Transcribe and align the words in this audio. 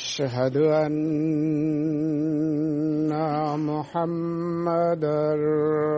أشهد 0.00 0.56
أن 0.56 0.96
محمدا 3.68 5.36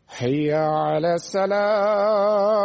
حي 0.09 0.53
على 0.53 1.15
الصلاة 1.15 2.65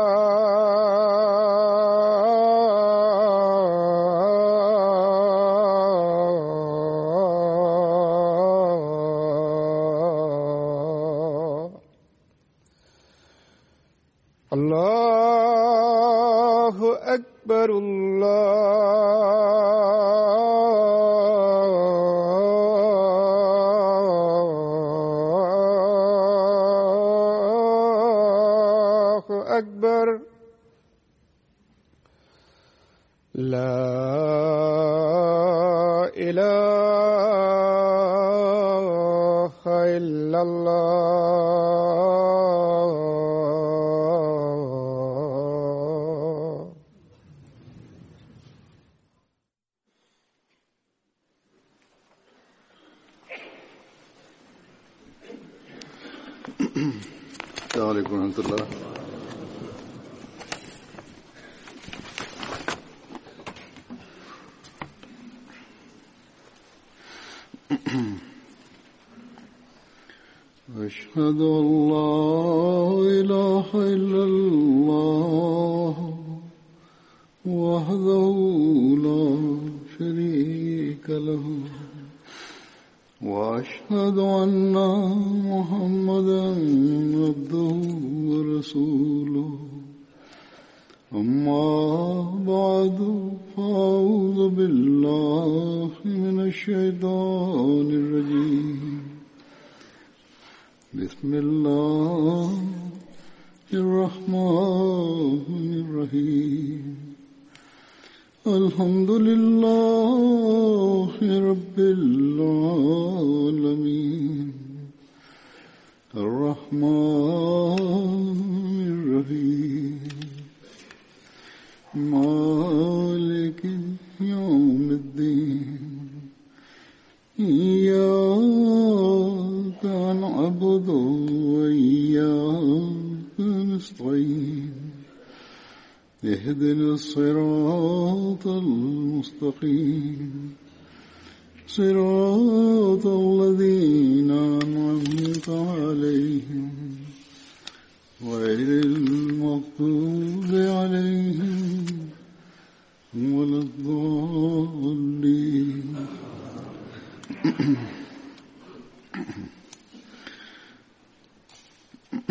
أشهد 70.91 71.41
أن 71.41 71.89
لا 71.89 72.40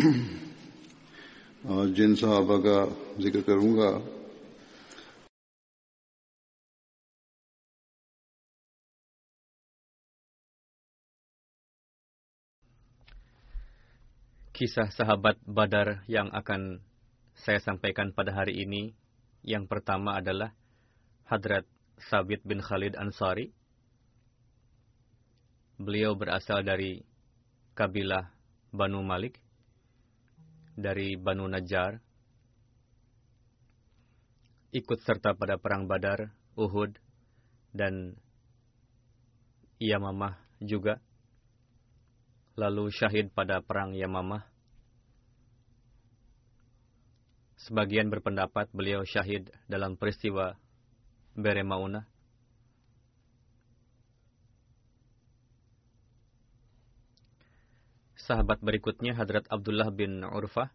जिन 1.96 2.14
साहबा 2.16 2.56
का 2.64 2.76
जिक्र 3.20 3.40
करूंगा 3.48 3.90
Kisah 14.56 14.88
sahabat 14.88 15.36
Badar 15.44 16.00
yang 16.08 16.32
akan 16.32 16.80
saya 17.36 17.60
sampaikan 17.60 18.16
pada 18.16 18.32
hari 18.32 18.64
ini 18.64 18.96
yang 19.44 19.68
pertama 19.68 20.16
adalah 20.16 20.56
Hadrat 21.28 21.68
Sabit 22.00 22.40
bin 22.40 22.64
Khalid 22.64 22.96
Ansari. 22.96 23.52
Beliau 25.76 26.16
berasal 26.16 26.64
dari 26.64 27.04
kabilah 27.76 28.32
Banu 28.72 29.04
Malik, 29.04 29.36
dari 30.81 31.15
Banu 31.15 31.47
Najjar, 31.47 32.01
ikut 34.75 34.99
serta 35.05 35.37
pada 35.37 35.55
perang 35.55 35.87
Badar, 35.87 36.33
Uhud, 36.59 36.97
dan 37.71 38.19
Yamamah 39.79 40.35
juga, 40.59 40.99
lalu 42.59 42.91
syahid 42.91 43.31
pada 43.31 43.63
perang 43.63 43.95
Yamamah. 43.95 44.43
Sebagian 47.61 48.09
berpendapat 48.09 48.67
beliau 48.73 49.05
syahid 49.05 49.47
dalam 49.69 49.95
peristiwa 49.95 50.57
Beremauna. 51.31 52.10
Sahabat 58.21 58.61
berikutnya 58.61 59.17
Hadrat 59.17 59.49
Abdullah 59.49 59.89
bin 59.89 60.21
Urfah. 60.21 60.69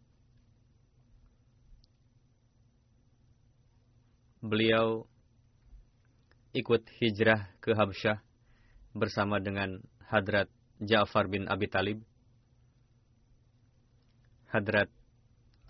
Beliau 4.43 5.06
ikut 6.50 6.82
hijrah 6.98 7.54
ke 7.62 7.70
Habsyah 7.70 8.19
bersama 8.98 9.38
dengan 9.38 9.78
Hadrat 10.10 10.50
Ja'far 10.82 11.31
bin 11.31 11.46
Abi 11.46 11.70
Talib. 11.70 12.02
Hadrat 14.50 14.90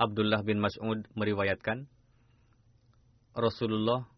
Abdullah 0.01 0.41
bin 0.41 0.65
Mas'ud 0.65 1.05
meriwayatkan, 1.13 1.85
Rasulullah 3.37 4.09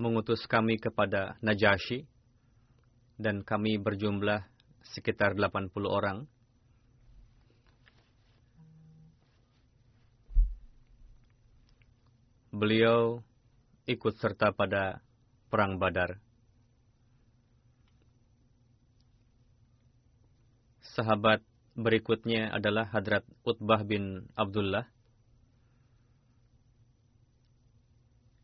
mengutus 0.00 0.48
kami 0.48 0.80
kepada 0.80 1.36
Najasyi, 1.44 2.08
dan 3.20 3.44
kami 3.44 3.76
berjumlah 3.76 4.49
sekitar 4.84 5.36
80 5.36 5.70
orang. 5.86 6.24
Beliau 12.50 13.22
ikut 13.86 14.14
serta 14.18 14.50
pada 14.50 14.98
Perang 15.50 15.78
Badar. 15.78 16.18
Sahabat 20.82 21.42
berikutnya 21.78 22.50
adalah 22.50 22.90
Hadrat 22.90 23.22
Utbah 23.46 23.86
bin 23.86 24.26
Abdullah. 24.34 24.90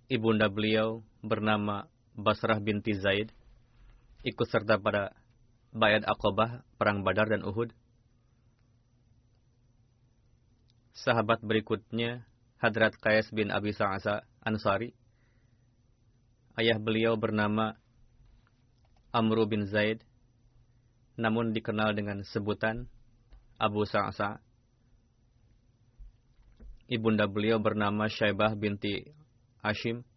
Ibunda 0.07 0.47
beliau 0.47 1.03
bernama 1.19 1.91
Basrah 2.15 2.63
binti 2.63 2.95
Zaid, 2.95 3.35
ikut 4.23 4.47
serta 4.47 4.79
pada 4.79 5.11
Bayat 5.77 6.09
Aqabah, 6.09 6.65
Perang 6.81 7.05
Badar 7.05 7.29
dan 7.29 7.45
Uhud. 7.45 7.69
Sahabat 10.97 11.45
berikutnya 11.45 12.25
Hadrat 12.57 12.97
Qais 12.97 13.29
bin 13.29 13.53
Abi 13.53 13.77
Sa'asa 13.77 14.25
Ansari. 14.41 14.97
Ayah 16.57 16.81
beliau 16.81 17.21
bernama 17.21 17.77
Amru 19.13 19.45
bin 19.45 19.69
Zaid, 19.69 20.01
namun 21.21 21.53
dikenal 21.53 21.93
dengan 21.93 22.25
sebutan 22.25 22.89
Abu 23.61 23.85
Sa'sa. 23.85 24.41
Ibunda 26.89 27.29
beliau 27.29 27.61
bernama 27.61 28.09
Syaibah 28.09 28.57
binti 28.57 29.13
Hashim. 29.61 30.09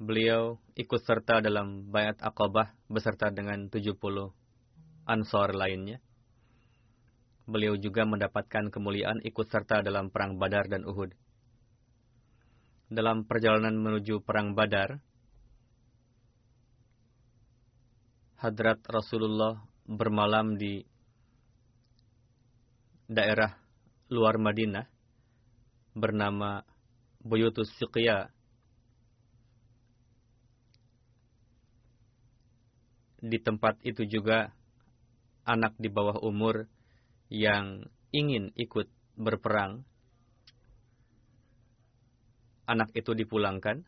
Beliau 0.00 0.56
ikut 0.80 1.04
serta 1.04 1.44
dalam 1.44 1.92
Bayat 1.92 2.24
Aqabah 2.24 2.72
beserta 2.88 3.28
dengan 3.28 3.68
70 3.68 4.00
ansor 5.04 5.52
lainnya. 5.52 6.00
Beliau 7.44 7.76
juga 7.76 8.08
mendapatkan 8.08 8.72
kemuliaan 8.72 9.20
ikut 9.20 9.44
serta 9.52 9.84
dalam 9.84 10.08
Perang 10.08 10.40
Badar 10.40 10.72
dan 10.72 10.88
Uhud. 10.88 11.12
Dalam 12.88 13.28
perjalanan 13.28 13.76
menuju 13.76 14.24
Perang 14.24 14.56
Badar, 14.56 15.04
Hadrat 18.40 18.80
Rasulullah 18.88 19.60
bermalam 19.84 20.56
di 20.56 20.80
daerah 23.04 23.52
luar 24.08 24.40
Madinah 24.40 24.88
bernama 25.92 26.64
Buyutus 27.20 27.68
Siqya 27.76 28.39
di 33.20 33.38
tempat 33.40 33.76
itu 33.84 34.04
juga 34.08 34.52
anak 35.44 35.76
di 35.76 35.88
bawah 35.92 36.20
umur 36.24 36.68
yang 37.28 37.86
ingin 38.10 38.50
ikut 38.58 38.90
berperang, 39.14 39.84
anak 42.66 42.90
itu 42.96 43.12
dipulangkan. 43.14 43.86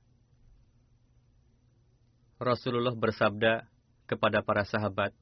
Rasulullah 2.43 2.95
bersabda 2.95 3.67
kepada 4.11 4.43
para 4.43 4.67
sahabat, 4.67 5.15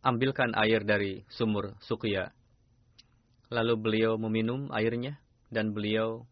ambilkan 0.00 0.56
air 0.56 0.80
dari 0.82 1.22
sumur 1.28 1.76
Suqya. 1.84 2.32
Lalu 3.52 3.74
beliau 3.76 4.12
meminum 4.16 4.72
airnya 4.72 5.20
dan 5.52 5.76
beliau 5.76 6.24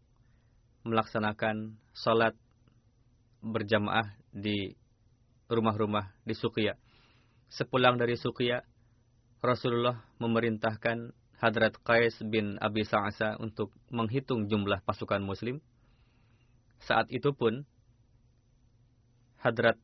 melaksanakan 0.87 1.77
salat 1.93 2.33
berjamaah 3.43 4.17
di 4.33 4.73
rumah-rumah 5.49 6.13
di 6.23 6.37
Suqya. 6.37 6.77
Sepulang 7.49 7.97
dari 7.97 8.13
Suqya, 8.15 8.61
Rasulullah 9.41 9.97
memerintahkan 10.21 11.11
Hadrat 11.41 11.79
Qais 11.81 12.13
bin 12.21 12.59
Abi 12.61 12.85
Sa'asa 12.85 13.39
untuk 13.41 13.73
menghitung 13.89 14.45
jumlah 14.45 14.85
pasukan 14.85 15.23
muslim. 15.23 15.57
Saat 16.85 17.09
itu 17.09 17.33
pun, 17.33 17.65
Hadrat 19.41 19.79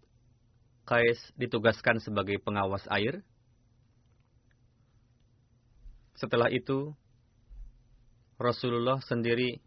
Qais 0.86 1.17
ditugaskan 1.39 1.98
sebagai 1.98 2.38
pengawas 2.43 2.86
air. 2.93 3.25
Setelah 6.15 6.51
itu, 6.53 6.93
Rasulullah 8.36 9.00
sendiri 9.01 9.63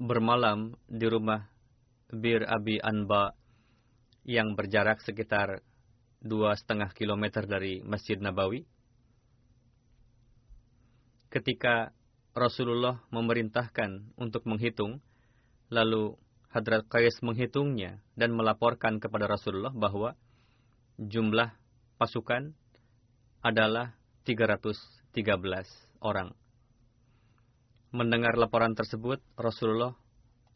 bermalam 0.00 0.74
di 0.88 1.06
rumah 1.06 1.46
Bir 2.10 2.42
Abi 2.48 2.80
Anba 2.80 3.36
yang 4.24 4.56
berjarak 4.56 5.04
sekitar 5.04 5.60
dua 6.24 6.56
setengah 6.56 6.88
kilometer 6.96 7.44
dari 7.44 7.84
Masjid 7.84 8.16
Nabawi. 8.16 8.64
Ketika 11.28 11.92
Rasulullah 12.32 13.04
memerintahkan 13.12 14.16
untuk 14.16 14.48
menghitung, 14.48 15.04
lalu 15.68 16.16
Hadrat 16.48 16.88
Qais 16.88 17.20
menghitungnya 17.20 18.00
dan 18.16 18.32
melaporkan 18.32 18.96
kepada 19.02 19.28
Rasulullah 19.28 19.74
bahwa 19.74 20.16
jumlah 20.96 21.52
pasukan 22.00 22.54
adalah 23.44 23.92
313 24.24 25.12
orang. 26.00 26.32
Mendengar 27.92 28.38
laporan 28.40 28.72
tersebut, 28.72 29.20
Rasulullah 29.36 29.94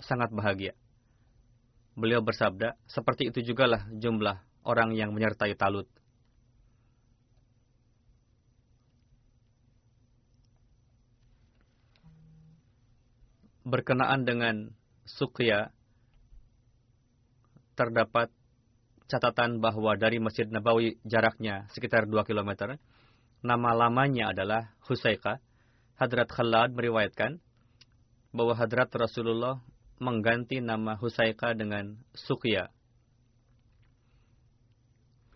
sangat 0.00 0.32
bahagia 0.32 0.78
beliau 1.98 2.22
bersabda, 2.22 2.78
seperti 2.86 3.34
itu 3.34 3.42
jugalah 3.42 3.90
jumlah 3.90 4.38
orang 4.62 4.94
yang 4.94 5.10
menyertai 5.10 5.58
Talut. 5.58 5.90
Berkenaan 13.66 14.22
dengan 14.22 14.70
Sukya, 15.04 15.74
terdapat 17.74 18.32
catatan 19.10 19.58
bahwa 19.58 19.98
dari 19.98 20.22
Masjid 20.22 20.46
Nabawi 20.48 20.96
jaraknya 21.02 21.66
sekitar 21.74 22.06
2 22.06 22.24
km. 22.24 22.78
Nama 23.44 23.70
lamanya 23.74 24.32
adalah 24.32 24.72
Husaika. 24.86 25.42
Hadrat 25.98 26.30
Khalad 26.30 26.72
meriwayatkan 26.78 27.42
bahwa 28.30 28.54
Hadrat 28.54 28.88
Rasulullah 28.94 29.58
mengganti 29.98 30.62
nama 30.62 30.98
Husaika 30.98 31.54
dengan 31.54 31.98
Sukya. 32.14 32.70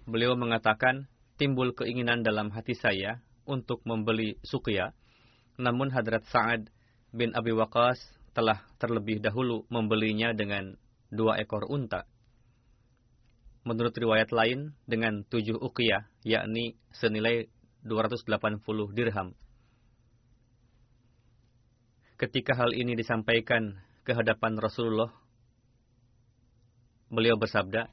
Beliau 0.07 0.35
mengatakan, 0.35 1.07
timbul 1.39 1.75
keinginan 1.75 2.27
dalam 2.27 2.51
hati 2.51 2.75
saya 2.75 3.23
untuk 3.47 3.83
membeli 3.87 4.39
Sukya, 4.43 4.95
namun 5.59 5.91
Hadrat 5.95 6.27
Sa'ad 6.31 6.71
bin 7.15 7.35
Abi 7.35 7.55
Waqas 7.55 8.03
telah 8.33 8.65
terlebih 8.81 9.21
dahulu 9.21 9.69
membelinya 9.69 10.33
dengan 10.33 10.75
dua 11.13 11.37
ekor 11.39 11.69
unta 11.69 12.09
menurut 13.63 13.95
riwayat 13.95 14.35
lain 14.35 14.75
dengan 14.87 15.23
tujuh 15.27 15.59
uqiyah, 15.59 16.11
yakni 16.27 16.75
senilai 16.95 17.47
280 17.87 18.59
dirham. 18.95 19.35
Ketika 22.19 22.55
hal 22.55 22.71
ini 22.75 22.95
disampaikan 22.95 23.83
ke 24.03 24.13
hadapan 24.15 24.59
Rasulullah, 24.59 25.15
beliau 27.07 27.39
bersabda, 27.39 27.87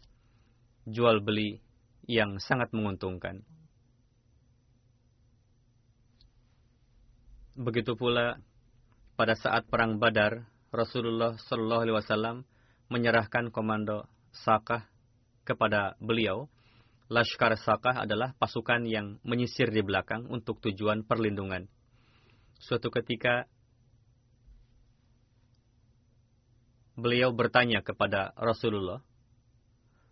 jual 0.89 1.21
beli 1.21 1.61
yang 2.09 2.41
sangat 2.41 2.73
menguntungkan. 2.73 3.45
Begitu 7.59 7.93
pula 7.93 8.41
pada 9.13 9.35
saat 9.35 9.67
perang 9.67 9.99
Badar, 9.99 10.47
Rasulullah 10.71 11.35
Shallallahu 11.35 11.83
Alaihi 11.83 11.97
Wasallam 11.99 12.37
menyerahkan 12.87 13.53
komando 13.53 14.07
Sakah 14.31 14.87
kepada 15.45 15.99
beliau, 15.99 16.47
Lashkar 17.09 17.57
Sakah 17.57 18.05
adalah 18.05 18.37
pasukan 18.37 18.85
yang 18.85 19.17
menyisir 19.25 19.73
di 19.73 19.81
belakang 19.81 20.29
untuk 20.29 20.61
tujuan 20.61 21.01
perlindungan. 21.03 21.65
Suatu 22.61 22.93
ketika, 22.93 23.49
beliau 26.99 27.31
bertanya 27.31 27.81
kepada 27.81 28.35
Rasulullah, 28.35 29.01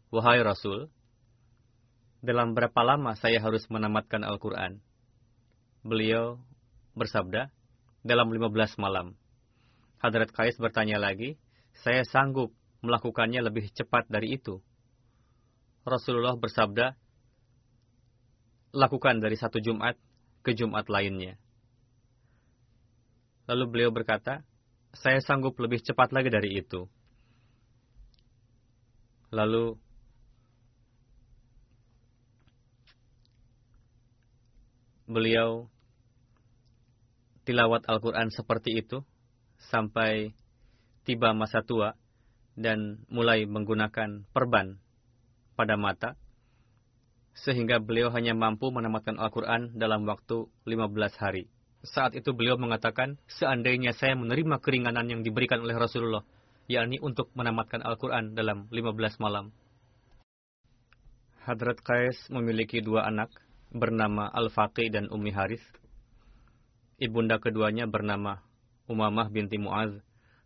Wahai 0.08 0.40
Rasul, 0.40 0.88
dalam 2.24 2.56
berapa 2.56 2.82
lama 2.82 3.12
saya 3.20 3.44
harus 3.44 3.68
menamatkan 3.68 4.24
Al-Quran? 4.24 4.80
Beliau 5.84 6.40
bersabda, 6.96 7.52
dalam 8.08 8.32
15 8.32 8.80
malam. 8.80 9.20
Hadrat 10.00 10.32
Kais 10.32 10.56
bertanya 10.56 10.96
lagi, 10.96 11.36
saya 11.84 12.08
sanggup 12.08 12.56
melakukannya 12.80 13.44
lebih 13.44 13.68
cepat 13.76 14.08
dari 14.08 14.40
itu. 14.40 14.64
Rasulullah 15.84 16.40
bersabda, 16.40 16.96
lakukan 18.72 19.20
dari 19.20 19.36
satu 19.36 19.60
Jumat 19.60 20.00
ke 20.44 20.56
Jumat 20.56 20.88
lainnya. 20.88 21.36
Lalu 23.48 23.64
beliau 23.68 23.92
berkata, 23.92 24.44
saya 25.02 25.22
sanggup 25.22 25.58
lebih 25.62 25.82
cepat 25.86 26.10
lagi 26.10 26.30
dari 26.34 26.58
itu. 26.58 26.90
Lalu 29.30 29.76
beliau 35.08 35.72
tilawat 37.48 37.88
Al-Quran 37.88 38.28
seperti 38.28 38.76
itu 38.76 39.08
sampai 39.72 40.36
tiba 41.08 41.32
masa 41.32 41.64
tua 41.64 41.96
dan 42.60 43.06
mulai 43.08 43.48
menggunakan 43.48 44.28
perban 44.36 44.76
pada 45.56 45.80
mata, 45.80 46.20
sehingga 47.38 47.80
beliau 47.80 48.12
hanya 48.12 48.36
mampu 48.36 48.68
menamatkan 48.74 49.16
Al-Quran 49.16 49.78
dalam 49.80 50.04
waktu 50.04 50.50
15 50.66 51.24
hari. 51.24 51.48
Saat 51.86 52.18
itu 52.18 52.34
beliau 52.34 52.58
mengatakan, 52.58 53.22
seandainya 53.30 53.94
saya 53.94 54.18
menerima 54.18 54.58
keringanan 54.62 55.06
yang 55.10 55.22
diberikan 55.22 55.62
oleh 55.62 55.78
Rasulullah, 55.78 56.26
yakni 56.66 56.98
untuk 56.98 57.30
menamatkan 57.38 57.86
Al-Quran 57.86 58.34
dalam 58.34 58.66
15 58.74 59.22
malam. 59.22 59.54
Hadrat 61.48 61.80
Qais 61.80 62.18
memiliki 62.28 62.84
dua 62.84 63.08
anak, 63.08 63.32
bernama 63.72 64.28
Al-Faqih 64.32 64.92
dan 64.92 65.08
Ummi 65.08 65.32
Haris. 65.32 65.64
Ibunda 66.98 67.38
keduanya 67.40 67.86
bernama 67.88 68.44
Umamah 68.88 69.32
binti 69.32 69.60
Muaz. 69.60 69.96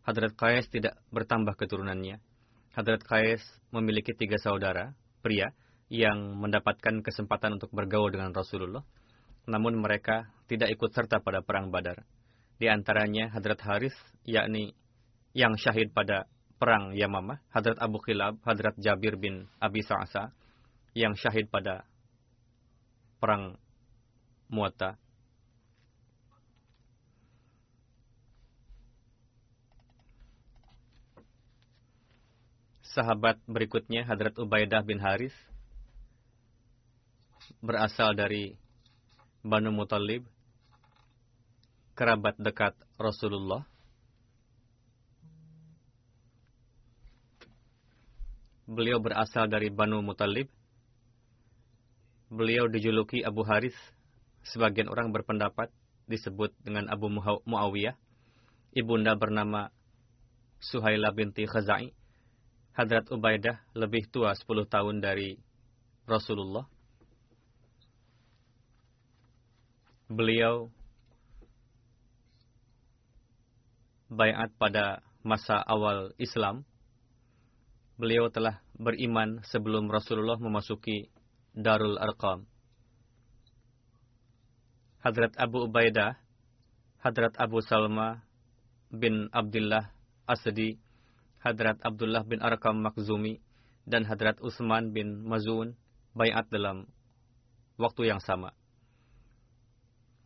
Hadrat 0.06 0.34
Qais 0.38 0.66
tidak 0.70 0.98
bertambah 1.14 1.58
keturunannya. 1.58 2.22
Hadrat 2.74 3.02
Qais 3.06 3.42
memiliki 3.70 4.14
tiga 4.14 4.38
saudara, 4.38 4.94
pria 5.22 5.54
yang 5.92 6.40
mendapatkan 6.40 7.04
kesempatan 7.04 7.60
untuk 7.60 7.70
bergaul 7.76 8.10
dengan 8.10 8.32
Rasulullah, 8.32 8.82
namun 9.50 9.80
mereka 9.82 10.30
tidak 10.46 10.74
ikut 10.74 10.92
serta 10.92 11.24
pada 11.24 11.42
perang 11.42 11.72
Badar. 11.72 12.04
Di 12.62 12.70
antaranya 12.70 13.32
Hadrat 13.34 13.62
Haris, 13.66 13.96
yakni 14.28 14.76
yang 15.34 15.58
syahid 15.58 15.90
pada 15.96 16.30
perang 16.62 16.94
Yamamah, 16.94 17.42
Hadrat 17.50 17.82
Abu 17.82 17.98
Khilab, 17.98 18.38
Hadrat 18.46 18.78
Jabir 18.78 19.18
bin 19.18 19.50
Abi 19.58 19.82
Sa'asa, 19.82 20.30
yang 20.94 21.18
syahid 21.18 21.50
pada 21.50 21.88
perang 23.18 23.58
Muatta. 24.52 25.00
Sahabat 32.92 33.40
berikutnya 33.48 34.04
Hadrat 34.04 34.36
Ubaidah 34.36 34.84
bin 34.84 35.00
Haris 35.00 35.32
berasal 37.64 38.14
dari 38.14 38.61
Banu 39.42 39.74
Muttalib, 39.74 40.26
kerabat 41.98 42.38
dekat 42.38 42.78
Rasulullah. 43.02 43.66
Beliau 48.70 49.02
berasal 49.02 49.50
dari 49.50 49.74
Banu 49.74 50.00
Muttalib. 50.06 50.48
Beliau 52.32 52.70
dijuluki 52.72 53.26
Abu 53.26 53.44
Haris. 53.44 53.76
Sebagian 54.48 54.88
orang 54.88 55.12
berpendapat 55.12 55.74
disebut 56.08 56.56
dengan 56.64 56.88
Abu 56.88 57.12
Muawiyah. 57.46 57.98
Ibunda 58.72 59.20
bernama 59.20 59.68
Suhaila 60.64 61.12
binti 61.12 61.44
Khazai 61.44 61.92
Hadrat 62.72 63.12
Ubaidah 63.12 63.60
lebih 63.76 64.08
tua 64.08 64.32
10 64.32 64.48
tahun 64.72 65.04
dari 65.04 65.36
Rasulullah. 66.08 66.71
Beliau 70.12 70.68
bayat 74.12 74.52
pada 74.60 75.00
masa 75.24 75.64
awal 75.64 76.12
Islam. 76.20 76.68
Beliau 77.96 78.28
telah 78.28 78.60
beriman 78.76 79.40
sebelum 79.48 79.88
Rasulullah 79.88 80.36
memasuki 80.36 81.08
Darul 81.56 81.96
Arqam. 81.96 82.44
Hadrat 85.00 85.32
Abu 85.40 85.72
Ubaidah, 85.72 86.20
Hadrat 87.00 87.32
Abu 87.40 87.64
Salma 87.64 88.20
bin 88.92 89.32
Abdullah 89.32 89.96
Asadi, 90.28 90.76
Hadrat 91.40 91.80
Abdullah 91.88 92.28
bin 92.28 92.44
Arkam 92.44 92.84
Makzumi 92.84 93.40
dan 93.88 94.04
Hadrat 94.04 94.44
Utsman 94.44 94.92
bin 94.92 95.24
Mazun 95.24 95.80
bayat 96.12 96.52
dalam 96.52 96.92
waktu 97.80 98.12
yang 98.12 98.20
sama. 98.20 98.52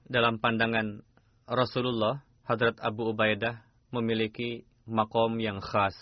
Dalam 0.05 0.37
pandangan 0.37 1.01
Rasulullah, 1.49 2.21
Hadrat 2.45 2.77
Abu 2.77 3.09
Ubaidah 3.09 3.65
memiliki 3.89 4.61
makom 4.85 5.41
yang 5.41 5.57
khas. 5.57 5.97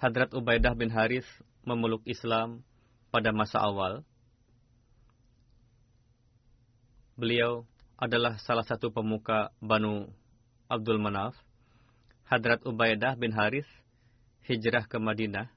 Hadrat 0.00 0.32
Ubaidah 0.32 0.72
bin 0.72 0.88
Harith 0.88 1.28
memeluk 1.68 2.00
Islam 2.08 2.64
pada 3.12 3.28
masa 3.36 3.60
awal. 3.60 4.00
Beliau 7.20 7.68
adalah 8.00 8.40
salah 8.40 8.64
satu 8.64 8.88
pemuka 8.88 9.52
Banu 9.60 10.08
Abdul 10.72 10.96
Manaf 10.96 11.36
Hadrat 12.24 12.64
Ubaidah 12.64 13.20
bin 13.20 13.36
Haris 13.36 13.68
hijrah 14.48 14.88
ke 14.88 14.96
Madinah 14.96 15.52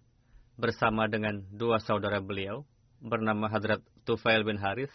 bersama 0.60 1.08
dengan 1.08 1.40
dua 1.56 1.80
saudara 1.80 2.20
beliau 2.20 2.68
bernama 3.00 3.48
Hadrat 3.48 3.80
Tufail 4.04 4.44
bin 4.44 4.60
Haris 4.60 4.92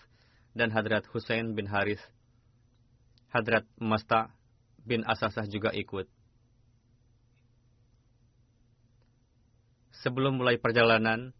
dan 0.58 0.74
Hadrat 0.74 1.06
Husain 1.14 1.54
bin 1.54 1.70
Haris. 1.70 2.02
Hadrat 3.30 3.62
Masta 3.78 4.34
bin 4.82 5.06
Asasah 5.06 5.46
juga 5.46 5.70
ikut. 5.70 6.10
Sebelum 10.02 10.42
mulai 10.42 10.58
perjalanan, 10.58 11.30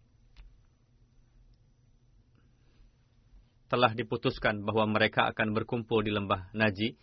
telah 3.68 3.92
diputuskan 3.92 4.64
bahwa 4.64 4.88
mereka 4.88 5.28
akan 5.28 5.52
berkumpul 5.52 6.00
di 6.00 6.14
lembah 6.14 6.48
Naji. 6.56 6.96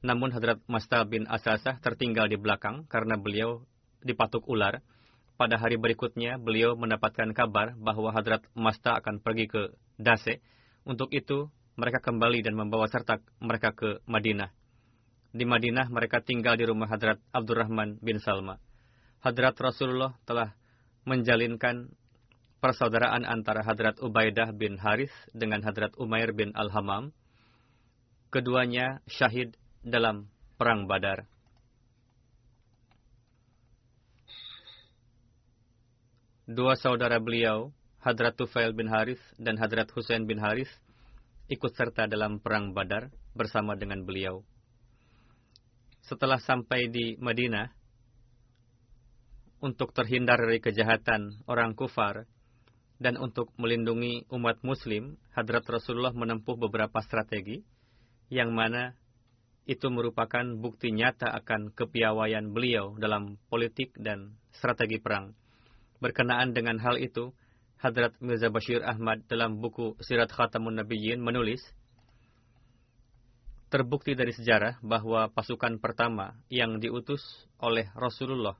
Namun 0.00 0.32
Hadrat 0.32 0.62
Masta 0.64 1.04
bin 1.04 1.28
Asasah 1.28 1.76
tertinggal 1.82 2.30
di 2.30 2.40
belakang 2.40 2.88
karena 2.88 3.20
beliau 3.20 3.66
dipatuk 4.00 4.48
ular. 4.48 4.80
Pada 5.36 5.56
hari 5.56 5.80
berikutnya, 5.80 6.36
beliau 6.36 6.76
mendapatkan 6.76 7.32
kabar 7.32 7.72
bahwa 7.76 8.12
Hadrat 8.12 8.44
Masta 8.52 8.96
akan 9.00 9.24
pergi 9.24 9.48
ke 9.48 9.72
Dase, 9.96 10.40
untuk 10.84 11.12
itu, 11.12 11.48
mereka 11.76 12.00
kembali 12.00 12.44
dan 12.44 12.56
membawa 12.56 12.88
serta 12.88 13.20
mereka 13.40 13.72
ke 13.72 14.00
Madinah. 14.08 14.52
Di 15.30 15.44
Madinah, 15.46 15.86
mereka 15.88 16.20
tinggal 16.20 16.58
di 16.58 16.66
rumah 16.66 16.90
Hadrat 16.90 17.22
Abdurrahman 17.30 18.02
bin 18.02 18.18
Salma. 18.18 18.58
Hadrat 19.20 19.54
Rasulullah 19.60 20.16
telah 20.24 20.56
menjalinkan 21.04 21.92
persaudaraan 22.60 23.24
antara 23.24 23.64
Hadrat 23.64 24.00
Ubaidah 24.04 24.52
bin 24.52 24.76
Haris 24.76 25.12
dengan 25.32 25.64
Hadrat 25.64 25.96
Umair 25.96 26.36
bin 26.36 26.52
Al-Hamam. 26.52 27.12
Keduanya 28.30 29.00
syahid 29.08 29.56
dalam 29.80 30.28
Perang 30.60 30.84
Badar. 30.84 31.24
Dua 36.50 36.74
saudara 36.74 37.22
beliau, 37.22 37.70
Hadrat 38.00 38.32
Tufail 38.32 38.72
bin 38.72 38.88
Haris 38.88 39.20
dan 39.36 39.60
Hadrat 39.60 39.92
Hussein 39.92 40.24
bin 40.24 40.40
Haris, 40.40 40.72
ikut 41.52 41.76
serta 41.76 42.08
dalam 42.08 42.40
Perang 42.40 42.72
Badar 42.72 43.12
bersama 43.36 43.76
dengan 43.76 44.00
beliau. 44.08 44.40
Setelah 46.00 46.40
sampai 46.40 46.88
di 46.88 47.20
Madinah, 47.20 47.68
untuk 49.60 49.92
terhindar 49.92 50.40
dari 50.40 50.64
kejahatan 50.64 51.44
orang 51.44 51.76
kufar, 51.76 52.24
dan 53.00 53.20
untuk 53.20 53.52
melindungi 53.60 54.28
umat 54.32 54.60
muslim, 54.64 55.20
Hadrat 55.36 55.64
Rasulullah 55.68 56.16
menempuh 56.16 56.56
beberapa 56.56 57.00
strategi, 57.04 57.60
yang 58.32 58.52
mana 58.56 58.96
itu 59.68 59.88
merupakan 59.92 60.44
bukti 60.56 60.92
nyata 60.92 61.28
akan 61.36 61.76
kepiawaian 61.76 62.48
beliau 62.52 62.96
dalam 62.96 63.36
politik 63.52 63.92
dan 63.96 64.40
strategi 64.56 64.96
perang. 64.96 65.36
Berkenaan 66.00 66.56
dengan 66.56 66.80
hal 66.80 66.96
itu, 66.96 67.36
Hadrat 67.80 68.12
Mirza 68.20 68.52
Bashir 68.52 68.84
Ahmad 68.84 69.24
dalam 69.24 69.56
buku 69.56 69.96
Sirat 70.04 70.28
Khatamun 70.28 70.76
Nabiyyin 70.76 71.16
menulis, 71.16 71.64
Terbukti 73.70 74.18
dari 74.18 74.34
sejarah 74.34 74.82
bahwa 74.82 75.30
pasukan 75.30 75.78
pertama 75.78 76.34
yang 76.50 76.82
diutus 76.82 77.22
oleh 77.62 77.86
Rasulullah 77.94 78.58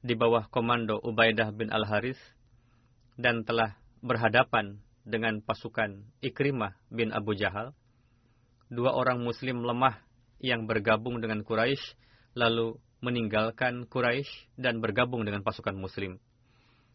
di 0.00 0.16
bawah 0.16 0.48
komando 0.48 0.96
Ubaidah 0.96 1.52
bin 1.52 1.68
Al-Haris 1.68 2.16
dan 3.20 3.44
telah 3.44 3.76
berhadapan 4.00 4.80
dengan 5.04 5.44
pasukan 5.44 6.08
Ikrimah 6.24 6.72
bin 6.88 7.12
Abu 7.12 7.36
Jahal, 7.36 7.76
dua 8.72 8.96
orang 8.96 9.20
muslim 9.20 9.60
lemah 9.60 10.00
yang 10.40 10.64
bergabung 10.64 11.20
dengan 11.20 11.44
Quraisy 11.44 11.94
lalu 12.32 12.80
meninggalkan 13.04 13.86
Quraisy 13.86 14.56
dan 14.56 14.80
bergabung 14.80 15.28
dengan 15.28 15.44
pasukan 15.44 15.76
muslim. 15.76 16.16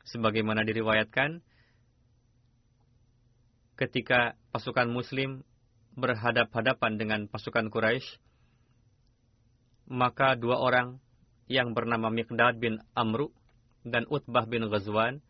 Sebagaimana 0.07 0.63
diriwayatkan, 0.63 1.43
ketika 3.75 4.39
pasukan 4.55 4.87
muslim 4.87 5.43
berhadap-hadapan 5.99 6.95
dengan 6.95 7.19
pasukan 7.27 7.67
Quraisy, 7.67 8.17
maka 9.91 10.39
dua 10.39 10.63
orang 10.63 11.03
yang 11.51 11.71
bernama 11.71 12.11
Miqdad 12.11 12.59
bin 12.59 12.79
Amru 12.95 13.31
dan 13.87 14.03
Utbah 14.07 14.43
bin 14.47 14.67
Ghazwan 14.67 15.23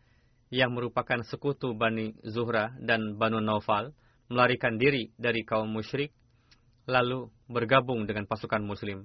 yang 0.50 0.74
merupakan 0.74 1.22
sekutu 1.22 1.76
Bani 1.76 2.16
Zuhra 2.26 2.74
dan 2.80 3.20
Banu 3.20 3.38
Naufal 3.38 3.94
melarikan 4.28 4.76
diri 4.76 5.12
dari 5.14 5.44
kaum 5.44 5.68
musyrik 5.70 6.10
lalu 6.88 7.28
bergabung 7.46 8.08
dengan 8.08 8.24
pasukan 8.24 8.64
muslim. 8.64 9.04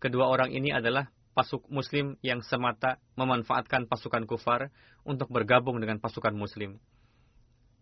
Kedua 0.00 0.30
orang 0.32 0.50
ini 0.54 0.72
adalah 0.72 1.12
pasuk 1.38 1.62
muslim 1.70 2.18
yang 2.18 2.42
semata 2.42 2.98
memanfaatkan 3.14 3.86
pasukan 3.86 4.26
kufar 4.26 4.74
untuk 5.06 5.30
bergabung 5.30 5.78
dengan 5.78 6.02
pasukan 6.02 6.34
muslim. 6.34 6.82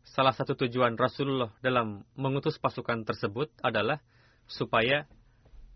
Salah 0.04 0.36
satu 0.36 0.52
tujuan 0.60 0.92
Rasulullah 1.00 1.56
dalam 1.64 2.04
mengutus 2.20 2.60
pasukan 2.60 3.08
tersebut 3.08 3.48
adalah 3.64 4.04
supaya 4.44 5.08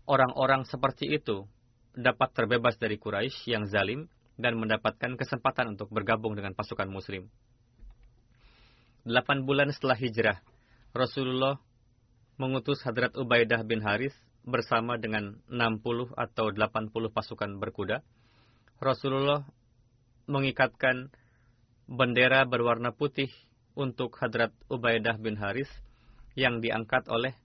orang-orang 0.05 0.61
seperti 0.69 1.09
itu 1.09 1.49
dapat 1.97 2.29
terbebas 2.37 2.77
dari 2.77 3.01
Quraisy 3.01 3.49
yang 3.49 3.65
zalim 3.65 4.05
dan 4.37 4.61
mendapatkan 4.61 5.17
kesempatan 5.17 5.73
untuk 5.73 5.89
bergabung 5.89 6.37
dengan 6.37 6.53
pasukan 6.53 6.85
muslim. 6.85 7.33
Delapan 9.01 9.41
bulan 9.41 9.73
setelah 9.73 9.97
hijrah, 9.97 10.37
Rasulullah 10.93 11.57
mengutus 12.37 12.85
Hadrat 12.85 13.17
Ubaidah 13.17 13.65
bin 13.65 13.81
Haris 13.81 14.13
bersama 14.41 14.97
dengan 14.97 15.37
60 15.49 16.17
atau 16.17 16.45
80 16.49 16.89
pasukan 17.13 17.51
berkuda. 17.61 18.01
Rasulullah 18.81 19.45
mengikatkan 20.25 21.13
bendera 21.85 22.47
berwarna 22.49 22.95
putih 22.95 23.29
untuk 23.77 24.17
Hadrat 24.17 24.51
Ubaidah 24.67 25.17
bin 25.21 25.37
Haris 25.37 25.69
yang 26.33 26.63
diangkat 26.63 27.05
oleh 27.11 27.35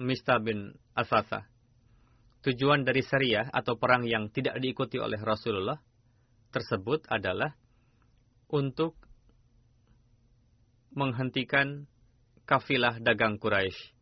Mista 0.00 0.40
bin 0.40 0.74
Asasa. 0.96 1.46
Tujuan 2.40 2.88
dari 2.88 3.04
syariah 3.04 3.52
atau 3.52 3.76
perang 3.76 4.08
yang 4.08 4.32
tidak 4.32 4.56
diikuti 4.58 4.96
oleh 4.96 5.20
Rasulullah 5.20 5.76
tersebut 6.50 7.04
adalah 7.12 7.52
untuk 8.48 8.96
menghentikan 10.96 11.86
kafilah 12.48 12.98
dagang 12.98 13.36
Quraisy. 13.36 13.99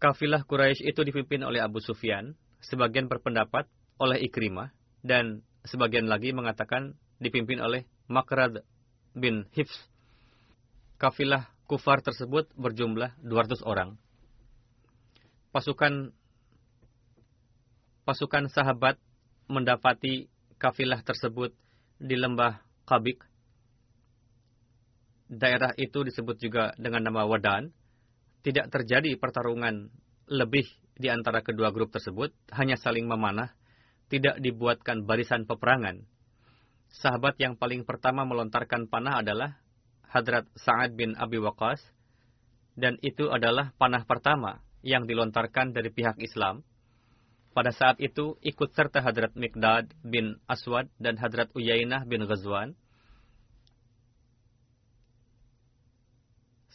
Kafilah 0.00 0.48
Quraisy 0.48 0.88
itu 0.88 1.04
dipimpin 1.04 1.44
oleh 1.44 1.60
Abu 1.60 1.78
Sufyan, 1.84 2.32
sebagian 2.64 3.06
berpendapat 3.06 3.68
oleh 4.00 4.16
Ikrimah, 4.24 4.72
dan 5.04 5.44
sebagian 5.68 6.08
lagi 6.08 6.32
mengatakan 6.32 6.96
dipimpin 7.20 7.60
oleh 7.60 7.84
Makrad 8.08 8.64
bin 9.12 9.44
Hifs. 9.52 9.76
Kafilah 10.96 11.52
kufar 11.68 12.00
tersebut 12.00 12.48
berjumlah 12.56 13.20
200 13.20 13.60
orang 13.62 14.00
pasukan 15.50 16.14
pasukan 18.06 18.46
sahabat 18.50 18.98
mendapati 19.50 20.30
kafilah 20.58 21.02
tersebut 21.02 21.54
di 21.98 22.14
lembah 22.14 22.62
Kabik. 22.86 23.22
Daerah 25.30 25.70
itu 25.78 26.02
disebut 26.02 26.42
juga 26.42 26.74
dengan 26.74 27.06
nama 27.06 27.22
Wadan. 27.22 27.70
Tidak 28.40 28.72
terjadi 28.72 29.16
pertarungan 29.20 29.92
lebih 30.30 30.64
di 30.96 31.08
antara 31.08 31.40
kedua 31.44 31.72
grup 31.72 31.92
tersebut, 31.92 32.32
hanya 32.56 32.76
saling 32.76 33.04
memanah, 33.04 33.52
tidak 34.08 34.40
dibuatkan 34.40 35.04
barisan 35.04 35.44
peperangan. 35.44 36.04
Sahabat 36.90 37.38
yang 37.38 37.54
paling 37.54 37.86
pertama 37.86 38.26
melontarkan 38.26 38.90
panah 38.90 39.22
adalah 39.22 39.60
Hadrat 40.10 40.50
Sa'ad 40.58 40.98
bin 40.98 41.14
Abi 41.14 41.38
Waqas, 41.38 41.78
dan 42.74 42.98
itu 43.04 43.30
adalah 43.30 43.70
panah 43.78 44.02
pertama 44.02 44.58
yang 44.82 45.04
dilontarkan 45.04 45.76
dari 45.76 45.92
pihak 45.92 46.18
Islam. 46.18 46.64
Pada 47.50 47.74
saat 47.74 47.98
itu 48.00 48.38
ikut 48.40 48.72
serta 48.72 49.02
Hadrat 49.02 49.34
Mikdad 49.34 49.90
bin 50.06 50.38
Aswad 50.46 50.88
dan 50.96 51.18
Hadrat 51.18 51.50
Uyainah 51.52 52.06
bin 52.06 52.24
Ghazwan. 52.24 52.78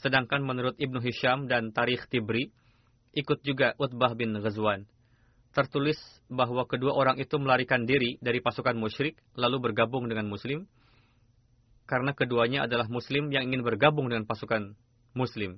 Sedangkan 0.05 0.45
menurut 0.45 0.77
Ibnu 0.77 1.01
Hisham 1.01 1.49
dan 1.49 1.73
Tarikh 1.73 2.05
Tibri, 2.05 2.53
ikut 3.17 3.41
juga 3.41 3.73
Utbah 3.81 4.13
bin 4.13 4.37
Ghazwan. 4.37 4.85
Tertulis 5.49 5.97
bahwa 6.29 6.61
kedua 6.69 6.93
orang 6.93 7.17
itu 7.17 7.41
melarikan 7.41 7.89
diri 7.89 8.21
dari 8.21 8.37
pasukan 8.37 8.77
musyrik 8.77 9.17
lalu 9.33 9.57
bergabung 9.65 10.05
dengan 10.05 10.29
muslim 10.29 10.69
karena 11.89 12.13
keduanya 12.13 12.69
adalah 12.69 12.85
muslim 12.85 13.33
yang 13.33 13.49
ingin 13.49 13.65
bergabung 13.65 14.05
dengan 14.05 14.29
pasukan 14.29 14.77
muslim. 15.17 15.57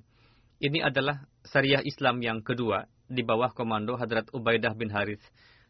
Ini 0.64 0.80
adalah 0.80 1.28
syariah 1.44 1.84
Islam 1.84 2.24
yang 2.24 2.40
kedua 2.40 2.88
di 3.04 3.20
bawah 3.20 3.52
komando 3.52 4.00
Hadrat 4.00 4.32
Ubaidah 4.32 4.72
bin 4.72 4.88
Harith. 4.88 5.20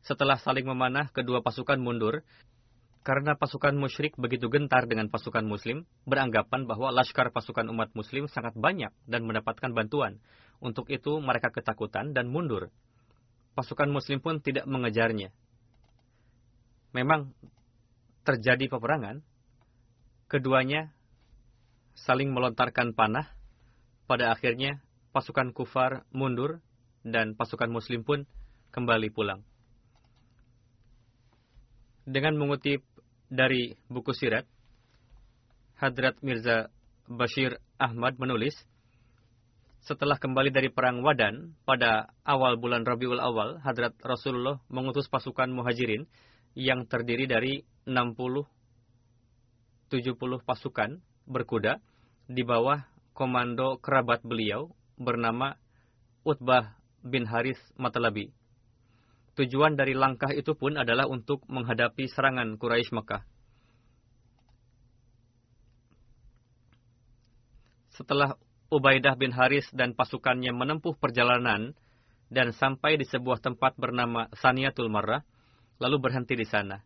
Setelah 0.06 0.38
saling 0.38 0.70
memanah, 0.70 1.10
kedua 1.10 1.42
pasukan 1.42 1.82
mundur 1.82 2.22
karena 3.06 3.38
pasukan 3.38 3.72
musyrik 3.78 4.18
begitu 4.20 4.50
gentar 4.52 4.84
dengan 4.84 5.08
pasukan 5.08 5.46
muslim, 5.46 5.88
beranggapan 6.04 6.68
bahwa 6.68 6.92
laskar 6.92 7.32
pasukan 7.32 7.68
umat 7.72 7.94
muslim 7.96 8.28
sangat 8.28 8.52
banyak 8.58 8.92
dan 9.08 9.24
mendapatkan 9.24 9.72
bantuan. 9.72 10.20
Untuk 10.58 10.90
itu 10.90 11.22
mereka 11.22 11.54
ketakutan 11.54 12.12
dan 12.12 12.26
mundur. 12.26 12.74
Pasukan 13.54 13.88
muslim 13.90 14.18
pun 14.18 14.42
tidak 14.42 14.66
mengejarnya. 14.66 15.30
Memang 16.92 17.30
terjadi 18.26 18.66
peperangan, 18.68 19.22
keduanya 20.28 20.92
saling 21.96 22.30
melontarkan 22.30 22.92
panah 22.92 23.26
pada 24.06 24.30
akhirnya 24.30 24.80
pasukan 25.12 25.50
kufar 25.56 26.04
mundur 26.12 26.60
dan 27.02 27.34
pasukan 27.34 27.68
muslim 27.72 28.04
pun 28.04 28.28
kembali 28.72 29.08
pulang. 29.12 29.40
Dengan 32.08 32.40
mengutip 32.40 32.87
dari 33.28 33.76
buku 33.88 34.12
sirat, 34.16 34.44
Hadrat 35.78 36.18
Mirza 36.24 36.72
Bashir 37.06 37.60
Ahmad 37.78 38.18
menulis, 38.18 38.56
setelah 39.84 40.20
kembali 40.20 40.52
dari 40.52 40.68
perang 40.68 41.00
Wadan 41.00 41.56
pada 41.64 42.12
awal 42.26 42.60
bulan 42.60 42.84
Rabiul 42.84 43.22
Awal, 43.22 43.62
Hadrat 43.64 43.96
Rasulullah 44.04 44.60
mengutus 44.68 45.08
pasukan 45.08 45.48
muhajirin 45.48 46.04
yang 46.58 46.84
terdiri 46.84 47.24
dari 47.24 47.64
60 47.86 48.44
70 49.88 50.44
pasukan 50.44 51.00
berkuda 51.24 51.80
di 52.28 52.44
bawah 52.44 52.84
komando 53.16 53.80
kerabat 53.80 54.20
beliau 54.20 54.68
bernama 55.00 55.56
Utbah 56.28 56.76
bin 57.00 57.24
Haris 57.24 57.56
Matalabi. 57.80 58.37
Tujuan 59.38 59.78
dari 59.78 59.94
langkah 59.94 60.34
itu 60.34 60.58
pun 60.58 60.74
adalah 60.74 61.06
untuk 61.06 61.46
menghadapi 61.46 62.10
serangan 62.10 62.58
Quraisy 62.58 62.90
Mekah. 62.90 63.22
Setelah 67.94 68.34
Ubaidah 68.68 69.14
bin 69.14 69.30
Haris 69.30 69.70
dan 69.70 69.94
pasukannya 69.94 70.50
menempuh 70.50 70.98
perjalanan 70.98 71.78
dan 72.28 72.50
sampai 72.50 72.98
di 72.98 73.06
sebuah 73.06 73.38
tempat 73.38 73.78
bernama 73.78 74.26
Saniatul 74.34 74.90
Marrah, 74.90 75.22
lalu 75.78 75.96
berhenti 76.02 76.34
di 76.34 76.44
sana 76.44 76.82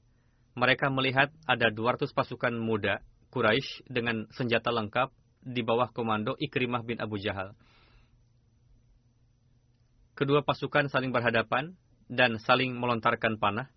mereka 0.52 0.92
melihat 0.92 1.32
ada 1.48 1.72
200 1.72 2.12
pasukan 2.12 2.52
muda 2.52 3.00
Quraisy 3.32 3.88
dengan 3.88 4.28
senjata 4.36 4.68
lengkap 4.68 5.08
di 5.42 5.64
bawah 5.64 5.88
komando 5.90 6.36
Ikrimah 6.36 6.84
bin 6.84 7.00
Abu 7.00 7.16
Jahal. 7.16 7.56
Kedua 10.12 10.44
pasukan 10.44 10.92
saling 10.92 11.08
berhadapan 11.08 11.72
dan 12.12 12.36
saling 12.36 12.76
melontarkan 12.76 13.40
panah. 13.40 13.72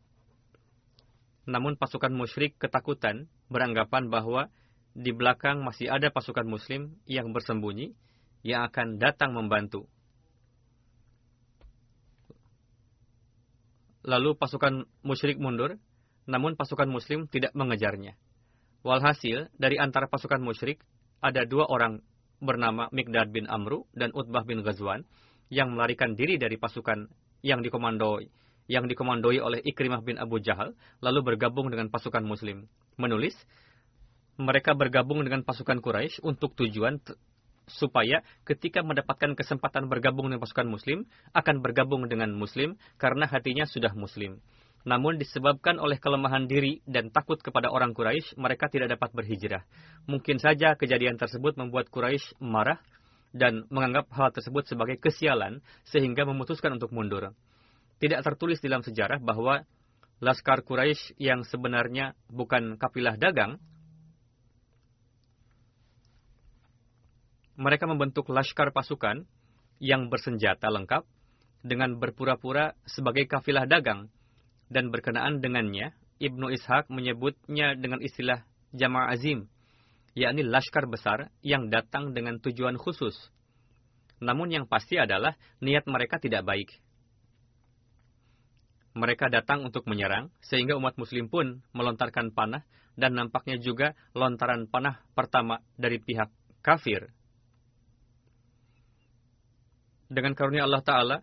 Namun 1.47 1.79
pasukan 1.79 2.11
musyrik 2.11 2.59
ketakutan 2.59 3.31
beranggapan 3.47 4.11
bahwa 4.11 4.51
di 4.91 5.15
belakang 5.15 5.63
masih 5.63 5.87
ada 5.87 6.11
pasukan 6.11 6.43
muslim 6.43 6.99
yang 7.07 7.31
bersembunyi 7.31 7.95
yang 8.43 8.67
akan 8.67 8.99
datang 8.99 9.31
membantu. 9.31 9.87
Lalu 14.03 14.35
pasukan 14.35 14.83
musyrik 15.01 15.39
mundur 15.39 15.79
namun 16.27 16.59
pasukan 16.59 16.89
muslim 16.89 17.29
tidak 17.29 17.55
mengejarnya. 17.55 18.17
Walhasil, 18.85 19.49
dari 19.57 19.81
antara 19.81 20.05
pasukan 20.05 20.41
musyrik, 20.41 20.81
ada 21.21 21.41
dua 21.45 21.65
orang 21.69 22.01
bernama 22.37 22.89
Mikdad 22.93 23.33
bin 23.33 23.49
Amru 23.49 23.89
dan 23.97 24.13
Utbah 24.13 24.45
bin 24.45 24.61
Ghazwan 24.61 25.05
yang 25.49 25.73
melarikan 25.73 26.13
diri 26.13 26.37
dari 26.37 26.57
pasukan 26.57 27.09
yang 27.43 27.63
dikomandoi 27.63 28.29
yang 28.65 28.89
dikomandoi 28.89 29.37
oleh 29.41 29.59
Ikrimah 29.61 30.01
bin 30.01 30.17
Abu 30.17 30.41
Jahal, 30.41 30.73
lalu 30.97 31.33
bergabung 31.33 31.69
dengan 31.69 31.93
pasukan 31.93 32.25
muslim. 32.25 32.65
Menulis, 32.97 33.37
mereka 34.41 34.73
bergabung 34.73 35.21
dengan 35.21 35.45
pasukan 35.45 35.79
Quraisy 35.79 36.25
untuk 36.25 36.57
tujuan 36.57 36.99
supaya 37.65 38.21
ketika 38.45 38.85
mendapatkan 38.85 39.33
kesempatan 39.33 39.89
bergabung 39.89 40.29
dengan 40.29 40.41
pasukan 40.41 40.69
muslim, 40.69 41.05
akan 41.33 41.61
bergabung 41.61 42.05
dengan 42.09 42.33
muslim 42.33 42.77
karena 42.97 43.25
hatinya 43.25 43.65
sudah 43.65 43.93
muslim. 43.93 44.41
Namun 44.85 45.17
disebabkan 45.17 45.81
oleh 45.81 45.97
kelemahan 45.97 46.45
diri 46.45 46.77
dan 46.85 47.09
takut 47.09 47.41
kepada 47.41 47.73
orang 47.73 47.97
Quraisy, 47.97 48.37
mereka 48.37 48.69
tidak 48.69 48.93
dapat 48.93 49.17
berhijrah. 49.17 49.65
Mungkin 50.05 50.37
saja 50.37 50.77
kejadian 50.77 51.17
tersebut 51.17 51.57
membuat 51.57 51.89
Quraisy 51.89 52.37
marah 52.37 52.77
dan 53.35 53.67
menganggap 53.67 54.07
hal 54.15 54.31
tersebut 54.31 54.63
sebagai 54.63 54.95
kesialan 54.95 55.59
sehingga 55.83 56.23
memutuskan 56.23 56.79
untuk 56.79 56.95
mundur. 56.95 57.35
Tidak 57.99 58.23
tertulis 58.23 58.63
dalam 58.63 58.79
sejarah 58.79 59.19
bahwa 59.19 59.67
Laskar 60.23 60.63
Quraisy 60.63 61.19
yang 61.19 61.43
sebenarnya 61.43 62.15
bukan 62.31 62.79
kafilah 62.79 63.19
dagang, 63.19 63.59
mereka 67.59 67.83
membentuk 67.87 68.31
laskar 68.31 68.71
pasukan 68.71 69.27
yang 69.83 70.07
bersenjata 70.07 70.71
lengkap 70.71 71.03
dengan 71.67 71.99
berpura-pura 71.99 72.75
sebagai 72.87 73.27
kafilah 73.27 73.67
dagang 73.67 74.07
dan 74.71 74.87
berkenaan 74.87 75.43
dengannya, 75.43 75.91
Ibnu 76.23 76.47
Ishaq 76.55 76.87
menyebutnya 76.87 77.75
dengan 77.75 77.99
istilah 77.99 78.47
jama' 78.71 79.11
azim, 79.11 79.51
yakni 80.15 80.47
laskar 80.47 80.87
besar 80.87 81.29
yang 81.43 81.67
datang 81.67 82.15
dengan 82.15 82.39
tujuan 82.39 82.79
khusus. 82.79 83.13
Namun 84.23 84.47
yang 84.47 84.65
pasti 84.65 84.95
adalah 84.95 85.35
niat 85.59 85.83
mereka 85.91 86.17
tidak 86.23 86.47
baik. 86.47 86.71
Mereka 88.95 89.27
datang 89.27 89.67
untuk 89.67 89.83
menyerang, 89.91 90.31
sehingga 90.39 90.79
umat 90.79 90.95
muslim 90.95 91.27
pun 91.27 91.59
melontarkan 91.75 92.31
panah, 92.31 92.63
dan 92.95 93.11
nampaknya 93.11 93.59
juga 93.59 93.91
lontaran 94.15 94.71
panah 94.71 95.03
pertama 95.11 95.59
dari 95.75 95.99
pihak 95.99 96.31
kafir. 96.63 97.11
Dengan 100.07 100.31
karunia 100.31 100.63
Allah 100.63 100.79
Ta'ala, 100.79 101.17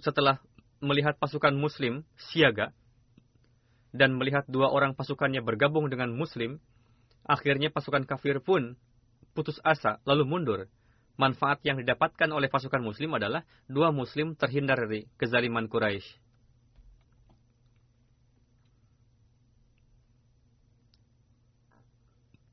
setelah 0.00 0.40
melihat 0.80 1.20
pasukan 1.20 1.52
muslim 1.52 2.08
siaga 2.16 2.72
dan 3.92 4.16
melihat 4.16 4.48
dua 4.48 4.72
orang 4.72 4.94
pasukannya 4.96 5.44
bergabung 5.44 5.92
dengan 5.92 6.14
muslim, 6.14 6.56
akhirnya 7.26 7.72
pasukan 7.72 8.04
kafir 8.06 8.38
pun 8.42 8.76
putus 9.32 9.58
asa 9.62 10.02
lalu 10.04 10.26
mundur. 10.26 10.60
Manfaat 11.18 11.58
yang 11.66 11.82
didapatkan 11.82 12.30
oleh 12.30 12.46
pasukan 12.46 12.78
muslim 12.78 13.18
adalah 13.18 13.42
dua 13.66 13.90
muslim 13.90 14.38
terhindar 14.38 14.78
dari 14.86 15.10
kezaliman 15.18 15.66
Quraisy. 15.66 16.06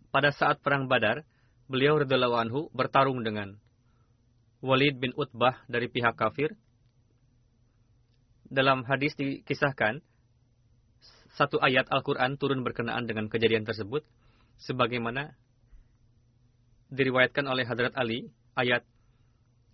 Pada 0.09 0.33
saat 0.33 0.63
perang 0.65 0.89
Badar, 0.89 1.27
beliau 1.69 2.01
radhiyallahu 2.01 2.35
anhu 2.39 2.59
bertarung 2.73 3.21
dengan 3.21 3.53
Walid 4.65 4.97
bin 4.97 5.13
Utbah 5.13 5.61
dari 5.69 5.85
pihak 5.85 6.17
kafir 6.17 6.57
dalam 8.49 8.81
hadis 8.85 9.13
dikisahkan 9.17 10.01
satu 11.35 11.59
ayat 11.59 11.91
Al-Quran 11.91 12.39
turun 12.39 12.63
berkenaan 12.63 13.03
dengan 13.05 13.27
kejadian 13.27 13.67
tersebut 13.67 14.07
sebagaimana 14.61 15.35
diriwayatkan 16.93 17.45
oleh 17.49 17.65
Hadrat 17.67 17.93
Ali 17.97 18.29
ayat 18.55 18.85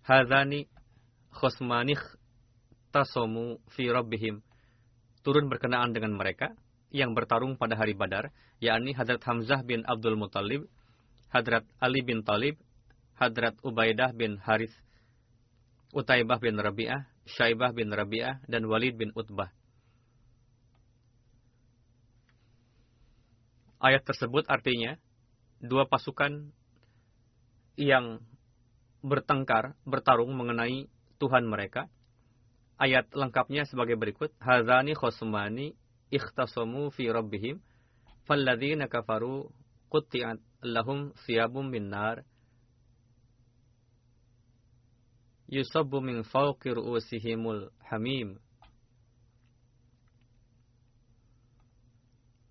Hadhani 0.02 0.66
khosmanikh 1.30 2.02
tasomu 2.90 3.62
fi 3.72 3.86
rabbihim 3.88 4.42
turun 5.22 5.46
berkenaan 5.46 5.94
dengan 5.94 6.18
mereka 6.18 6.50
yang 6.90 7.14
bertarung 7.14 7.54
pada 7.54 7.78
hari 7.78 7.94
Badar 7.94 8.34
yakni 8.58 8.92
Hadrat 8.92 9.22
Hamzah 9.22 9.62
bin 9.62 9.86
Abdul 9.86 10.18
Muttalib 10.18 10.66
Hadrat 11.30 11.64
Ali 11.78 12.02
bin 12.02 12.26
Talib 12.26 12.58
Hadrat 13.16 13.54
Ubaidah 13.62 14.10
bin 14.12 14.42
Harith 14.42 14.74
Utaibah 15.94 16.40
bin 16.42 16.58
Rabi'ah 16.58 17.12
Syaibah 17.26 17.70
bin 17.70 17.94
Rabi'ah, 17.94 18.42
dan 18.50 18.66
Walid 18.66 18.98
bin 18.98 19.14
Utbah. 19.14 19.50
Ayat 23.82 24.06
tersebut 24.06 24.46
artinya 24.46 24.94
dua 25.58 25.90
pasukan 25.90 26.54
yang 27.74 28.22
bertengkar, 29.02 29.74
bertarung 29.82 30.30
mengenai 30.38 30.86
Tuhan 31.18 31.50
mereka. 31.50 31.90
Ayat 32.78 33.10
lengkapnya 33.10 33.66
sebagai 33.66 33.98
berikut. 33.98 34.30
Hazani 34.38 34.94
khosmani 34.94 35.74
ikhtasamu 36.14 36.94
fi 36.94 37.10
rabbihim 37.10 37.58
falladzina 38.22 38.86
kafaru 38.86 39.50
qutti'at 39.90 40.38
lahum 40.62 41.10
siyabum 41.26 41.66
min 41.66 41.90
nar 41.90 42.22
yusabbu 45.50 45.98
min 46.00 46.22
fawqi 46.22 46.72
ru'usihimul 46.72 47.74
hamim. 47.90 48.38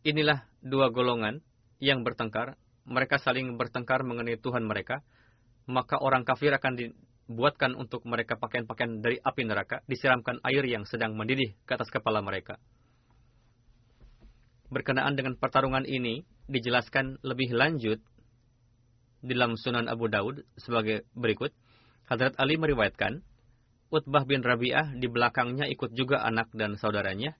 Inilah 0.02 0.50
dua 0.66 0.90
golongan 0.90 1.46
yang 1.78 2.02
bertengkar. 2.02 2.58
Mereka 2.90 3.22
saling 3.22 3.54
bertengkar 3.58 4.02
mengenai 4.02 4.42
Tuhan 4.42 4.66
mereka. 4.66 5.06
Maka 5.70 6.02
orang 6.02 6.26
kafir 6.26 6.50
akan 6.50 6.74
dibuatkan 6.74 7.78
untuk 7.78 8.02
mereka 8.10 8.34
pakaian-pakaian 8.42 8.98
dari 8.98 9.22
api 9.22 9.46
neraka. 9.46 9.86
Disiramkan 9.86 10.42
air 10.42 10.66
yang 10.66 10.90
sedang 10.90 11.14
mendidih 11.14 11.54
ke 11.70 11.72
atas 11.78 11.94
kepala 11.94 12.26
mereka. 12.26 12.58
Berkenaan 14.74 15.14
dengan 15.14 15.38
pertarungan 15.38 15.86
ini, 15.86 16.26
dijelaskan 16.50 17.22
lebih 17.22 17.54
lanjut 17.54 18.00
dalam 19.22 19.54
Sunan 19.54 19.86
Abu 19.86 20.10
Daud 20.10 20.42
sebagai 20.58 21.06
berikut. 21.14 21.54
Hadrat 22.10 22.34
Ali 22.42 22.58
meriwayatkan, 22.58 23.22
Utbah 23.92 24.26
bin 24.26 24.42
Rabi'ah 24.42 24.98
di 24.98 25.06
belakangnya 25.06 25.70
ikut 25.70 25.94
juga 25.94 26.24
anak 26.26 26.50
dan 26.56 26.80
saudaranya, 26.80 27.38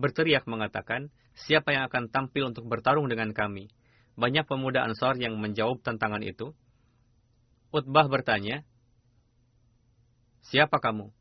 berteriak 0.00 0.48
mengatakan, 0.48 1.12
siapa 1.36 1.76
yang 1.76 1.86
akan 1.86 2.08
tampil 2.08 2.48
untuk 2.50 2.66
bertarung 2.66 3.06
dengan 3.06 3.30
kami? 3.36 3.68
Banyak 4.16 4.48
pemuda 4.48 4.84
Ansar 4.84 5.20
yang 5.20 5.38
menjawab 5.38 5.84
tantangan 5.84 6.24
itu. 6.24 6.56
Utbah 7.70 8.10
bertanya, 8.10 8.66
siapa 10.48 10.82
kamu? 10.82 11.12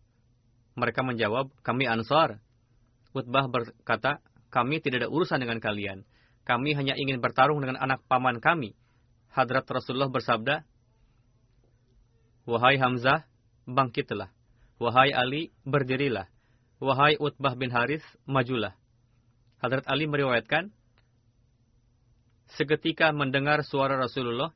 Mereka 0.80 1.04
menjawab, 1.06 1.52
kami 1.62 1.86
Ansar. 1.86 2.42
Utbah 3.12 3.46
berkata, 3.46 4.24
kami 4.50 4.82
tidak 4.82 5.06
ada 5.06 5.10
urusan 5.14 5.38
dengan 5.38 5.62
kalian. 5.62 6.08
Kami 6.48 6.74
hanya 6.74 6.98
ingin 6.98 7.22
bertarung 7.22 7.62
dengan 7.62 7.78
anak 7.78 8.02
paman 8.10 8.42
kami. 8.42 8.74
Hadrat 9.30 9.70
Rasulullah 9.70 10.10
bersabda, 10.10 10.66
Wahai 12.50 12.82
Hamzah, 12.82 13.30
bangkitlah. 13.70 14.34
Wahai 14.82 15.14
Ali, 15.14 15.54
berdirilah. 15.68 16.26
Wahai 16.80 17.20
Utbah 17.20 17.60
bin 17.60 17.76
Haris, 17.76 18.04
majulah. 18.24 18.72
Hadrat 19.60 19.84
Ali 19.92 20.08
meriwayatkan, 20.08 20.72
seketika 22.56 23.12
mendengar 23.12 23.68
suara 23.68 24.00
Rasulullah, 24.00 24.56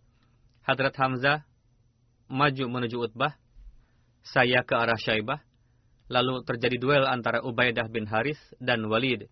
Hadrat 0.64 0.96
Hamzah 0.96 1.44
maju 2.32 2.66
menuju 2.72 3.12
Utbah, 3.12 3.36
saya 4.24 4.64
ke 4.64 4.72
arah 4.72 4.96
Syaibah, 4.96 5.44
lalu 6.08 6.48
terjadi 6.48 6.80
duel 6.80 7.04
antara 7.04 7.44
Ubaidah 7.44 7.92
bin 7.92 8.08
Haris 8.08 8.40
dan 8.64 8.88
Walid. 8.88 9.28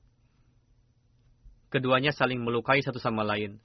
Keduanya 1.71 2.11
saling 2.11 2.43
melukai 2.43 2.83
satu 2.83 2.99
sama 2.99 3.23
lain. 3.23 3.63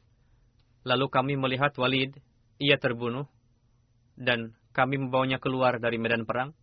Lalu 0.87 1.11
kami 1.11 1.35
melihat 1.35 1.75
Walid, 1.75 2.15
ia 2.62 2.79
terbunuh, 2.79 3.27
dan 4.15 4.55
kami 4.71 5.03
membawanya 5.03 5.43
keluar 5.43 5.83
dari 5.83 5.99
medan 5.99 6.23
perang. 6.23 6.55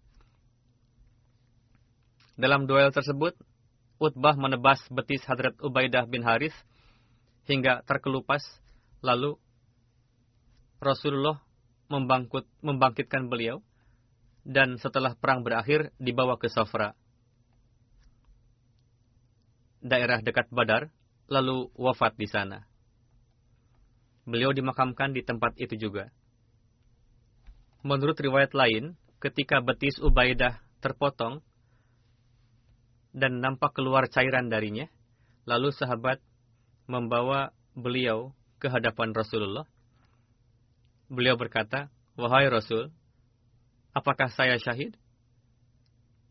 Dalam 2.33 2.65
duel 2.65 2.89
tersebut, 2.89 3.37
Utbah 4.01 4.33
menebas 4.33 4.81
betis 4.89 5.21
Hadrat 5.29 5.53
Ubaidah 5.61 6.09
bin 6.09 6.25
Haris 6.25 6.53
hingga 7.45 7.85
terkelupas, 7.85 8.41
lalu 9.05 9.37
Rasulullah 10.81 11.39
membangkut, 11.93 12.49
membangkitkan 12.65 13.29
beliau, 13.29 13.61
dan 14.43 14.75
setelah 14.81 15.15
perang 15.15 15.45
berakhir 15.45 15.93
dibawa 16.01 16.35
ke 16.35 16.49
Safra, 16.51 16.97
daerah 19.79 20.19
dekat 20.19 20.49
Badar, 20.49 20.89
lalu 21.29 21.69
wafat 21.77 22.17
di 22.17 22.27
sana. 22.27 22.65
Beliau 24.23 24.55
dimakamkan 24.55 25.11
di 25.11 25.21
tempat 25.21 25.53
itu 25.59 25.75
juga. 25.75 26.09
Menurut 27.83 28.15
riwayat 28.15 28.55
lain, 28.55 28.95
ketika 29.19 29.59
betis 29.59 29.99
Ubaidah 29.99 30.63
terpotong, 30.79 31.43
dan 33.13 33.39
nampak 33.39 33.77
keluar 33.77 34.09
cairan 34.09 34.49
darinya. 34.49 34.89
Lalu 35.45 35.69
sahabat 35.71 36.19
membawa 36.89 37.53
beliau 37.77 38.33
ke 38.57 38.67
hadapan 38.67 39.13
Rasulullah. 39.13 39.69
Beliau 41.07 41.37
berkata, 41.37 41.93
Wahai 42.13 42.45
Rasul, 42.49 42.93
apakah 43.93 44.29
saya 44.33 44.57
syahid? 44.61 44.97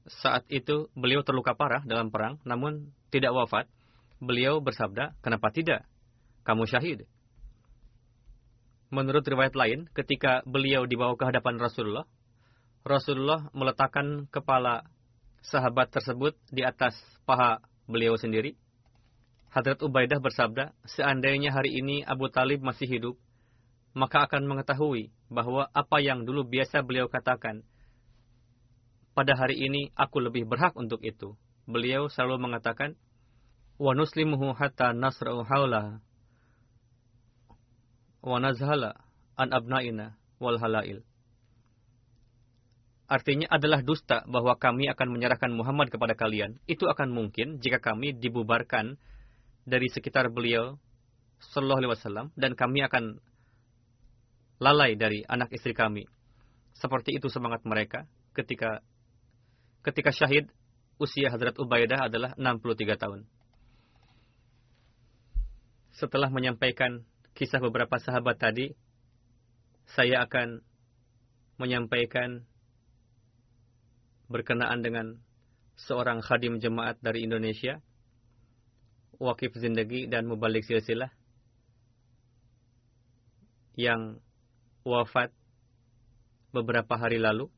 Saat 0.06 0.46
itu 0.50 0.90
beliau 0.98 1.22
terluka 1.22 1.54
parah 1.54 1.82
dalam 1.86 2.10
perang, 2.10 2.42
namun 2.42 2.90
tidak 3.14 3.34
wafat. 3.34 3.70
Beliau 4.22 4.62
bersabda, 4.62 5.18
kenapa 5.22 5.50
tidak? 5.50 5.86
Kamu 6.46 6.66
syahid. 6.66 7.06
Menurut 8.92 9.26
riwayat 9.26 9.54
lain, 9.58 9.90
ketika 9.94 10.42
beliau 10.46 10.86
dibawa 10.86 11.18
ke 11.18 11.24
hadapan 11.26 11.58
Rasulullah, 11.58 12.06
Rasulullah 12.82 13.50
meletakkan 13.54 14.26
kepala 14.30 14.86
sahabat 15.42 15.90
tersebut 15.90 16.38
di 16.48 16.62
atas 16.62 16.94
paha 17.26 17.58
beliau 17.90 18.14
sendiri. 18.14 18.54
Hadrat 19.52 19.84
Ubaidah 19.84 20.16
bersabda, 20.22 20.72
seandainya 20.88 21.52
hari 21.52 21.76
ini 21.76 22.00
Abu 22.08 22.32
Talib 22.32 22.64
masih 22.64 22.88
hidup, 22.88 23.20
maka 23.92 24.24
akan 24.24 24.48
mengetahui 24.48 25.12
bahwa 25.28 25.68
apa 25.76 26.00
yang 26.00 26.24
dulu 26.24 26.48
biasa 26.48 26.80
beliau 26.80 27.12
katakan, 27.12 27.60
pada 29.12 29.36
hari 29.36 29.60
ini 29.60 29.92
aku 29.92 30.24
lebih 30.24 30.48
berhak 30.48 30.72
untuk 30.72 31.04
itu. 31.04 31.36
Beliau 31.68 32.08
selalu 32.08 32.48
mengatakan, 32.48 32.96
wa 33.76 33.92
nuslimuhu 33.92 34.56
hatta 34.56 34.96
nasra'u 34.96 35.44
hawla 35.44 36.00
wa 38.22 38.36
nazhala 38.40 38.96
an 39.36 39.52
abnaina 39.52 40.16
wal 40.40 40.56
halail. 40.56 41.04
Artinya 43.12 43.44
adalah 43.52 43.84
dusta 43.84 44.24
bahwa 44.24 44.56
kami 44.56 44.88
akan 44.88 45.12
menyerahkan 45.12 45.52
Muhammad 45.52 45.92
kepada 45.92 46.16
kalian. 46.16 46.56
Itu 46.64 46.88
akan 46.88 47.12
mungkin 47.12 47.60
jika 47.60 47.76
kami 47.76 48.16
dibubarkan 48.16 48.96
dari 49.68 49.92
sekitar 49.92 50.32
beliau 50.32 50.80
Sallallahu 51.52 51.84
Alaihi 51.84 51.92
Wasallam 51.92 52.26
dan 52.40 52.56
kami 52.56 52.80
akan 52.80 53.20
lalai 54.64 54.96
dari 54.96 55.28
anak 55.28 55.52
istri 55.52 55.76
kami. 55.76 56.08
Seperti 56.72 57.12
itu 57.12 57.28
semangat 57.28 57.68
mereka 57.68 58.08
ketika 58.32 58.80
ketika 59.84 60.08
syahid 60.08 60.48
usia 60.96 61.28
Hadrat 61.28 61.60
Ubaidah 61.60 62.08
adalah 62.08 62.32
63 62.40 62.96
tahun. 62.96 63.20
Setelah 65.92 66.32
menyampaikan 66.32 67.04
kisah 67.36 67.60
beberapa 67.60 68.00
sahabat 68.00 68.40
tadi, 68.40 68.72
saya 69.84 70.24
akan 70.24 70.64
menyampaikan 71.60 72.48
berkenaan 74.32 74.80
dengan 74.80 75.20
seorang 75.76 76.24
khadim 76.24 76.56
jemaat 76.58 76.96
dari 77.04 77.28
Indonesia, 77.28 77.84
wakif 79.20 79.52
zindagi 79.54 80.08
dan 80.08 80.24
mubalik 80.24 80.64
silsilah, 80.64 81.12
yang 83.76 84.20
wafat 84.84 85.32
beberapa 86.52 86.96
hari 86.96 87.20
lalu, 87.20 87.48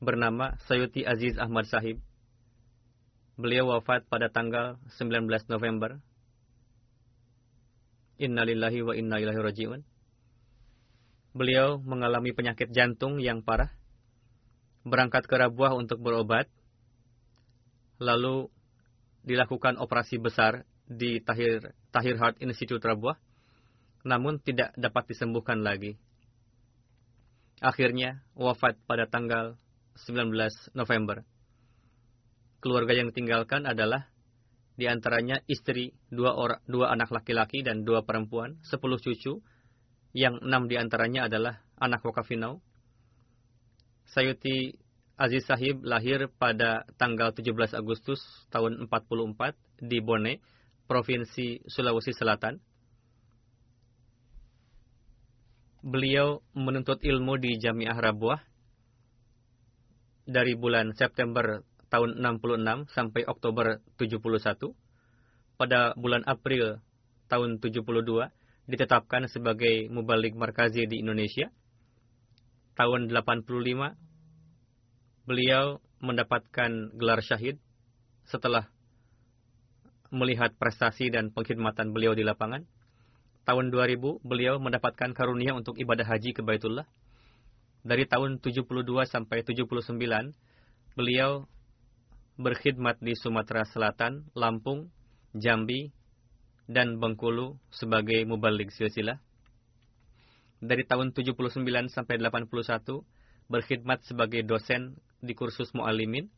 bernama 0.00 0.56
Sayuti 0.68 1.04
Aziz 1.04 1.36
Ahmad 1.40 1.68
Sahib. 1.68 2.00
Beliau 3.36 3.68
wafat 3.68 4.08
pada 4.08 4.32
tanggal 4.32 4.80
19 4.96 5.28
November. 5.52 6.00
Innalillahi 8.16 8.80
wa 8.80 8.96
inna 8.96 9.20
ilaihi 9.20 9.44
rajiun. 9.44 9.80
Beliau 11.36 11.76
mengalami 11.84 12.32
penyakit 12.32 12.72
jantung 12.72 13.20
yang 13.20 13.44
parah 13.44 13.75
berangkat 14.86 15.26
ke 15.26 15.34
Rabuah 15.34 15.74
untuk 15.74 15.98
berobat, 15.98 16.46
lalu 17.98 18.46
dilakukan 19.26 19.82
operasi 19.82 20.22
besar 20.22 20.62
di 20.86 21.18
Tahir, 21.18 21.74
Tahir 21.90 22.14
Heart 22.14 22.38
Institute 22.46 22.78
Rabuah, 22.78 23.18
namun 24.06 24.38
tidak 24.38 24.70
dapat 24.78 25.10
disembuhkan 25.10 25.66
lagi. 25.66 25.98
Akhirnya 27.58 28.22
wafat 28.38 28.78
pada 28.86 29.10
tanggal 29.10 29.58
19 29.98 30.30
November. 30.78 31.26
Keluarga 32.62 32.94
yang 32.94 33.10
ditinggalkan 33.10 33.66
adalah 33.66 34.06
di 34.76 34.86
antaranya 34.86 35.40
istri, 35.48 35.96
dua, 36.12 36.36
orang, 36.36 36.60
dua 36.68 36.92
anak 36.92 37.08
laki-laki 37.08 37.64
dan 37.64 37.82
dua 37.82 38.04
perempuan, 38.04 38.60
sepuluh 38.60 39.00
cucu, 39.00 39.40
yang 40.12 40.36
enam 40.44 40.68
di 40.68 40.76
antaranya 40.76 41.32
adalah 41.32 41.64
anak 41.80 42.04
Wakafinau, 42.04 42.60
Sayuti 44.06 44.78
Aziz 45.16 45.48
Sahib 45.48 45.80
lahir 45.82 46.28
pada 46.36 46.84
tanggal 47.00 47.32
17 47.32 47.72
Agustus 47.72 48.20
tahun 48.52 48.84
44 48.86 49.56
di 49.80 49.98
Bone, 50.04 50.44
Provinsi 50.84 51.64
Sulawesi 51.66 52.12
Selatan. 52.12 52.60
Beliau 55.80 56.44
menuntut 56.52 57.00
ilmu 57.00 57.40
di 57.40 57.56
Jamiah 57.56 57.96
Rabuah 57.96 58.42
dari 60.26 60.52
bulan 60.58 60.92
September 60.92 61.62
tahun 61.88 62.18
66 62.18 62.90
sampai 62.92 63.22
Oktober 63.24 63.80
71. 63.96 64.74
Pada 65.56 65.96
bulan 65.96 66.26
April 66.28 66.82
tahun 67.32 67.62
72 67.62 67.80
ditetapkan 68.66 69.30
sebagai 69.30 69.88
mubalik 69.88 70.34
markazi 70.36 70.84
di 70.84 71.00
Indonesia 71.00 71.48
tahun 72.76 73.08
85 73.08 73.96
beliau 75.26 75.80
mendapatkan 75.98 76.70
gelar 76.94 77.20
syahid 77.24 77.56
setelah 78.28 78.68
melihat 80.12 80.54
prestasi 80.54 81.10
dan 81.10 81.34
pengkhidmatan 81.34 81.90
beliau 81.90 82.14
di 82.14 82.22
lapangan. 82.22 82.62
Tahun 83.46 83.70
2000 83.70 84.22
beliau 84.22 84.58
mendapatkan 84.58 85.10
karunia 85.14 85.54
untuk 85.54 85.78
ibadah 85.78 86.06
haji 86.06 86.34
ke 86.34 86.42
Baitullah. 86.42 86.86
Dari 87.86 88.02
tahun 88.06 88.42
72 88.42 88.66
sampai 89.06 89.46
79 89.46 89.70
beliau 90.98 91.46
berkhidmat 92.36 92.98
di 92.98 93.14
Sumatera 93.14 93.62
Selatan, 93.64 94.26
Lampung, 94.34 94.90
Jambi, 95.32 95.94
dan 96.66 96.98
Bengkulu 96.98 97.54
sebagai 97.70 98.26
mubalik 98.26 98.74
silsilah 98.74 99.22
dari 100.60 100.88
tahun 100.88 101.12
79 101.12 101.92
sampai 101.92 102.16
81 102.16 103.04
berkhidmat 103.46 104.02
sebagai 104.08 104.42
dosen 104.42 104.96
di 105.22 105.32
kursus 105.36 105.70
mu'alimin. 105.76 106.28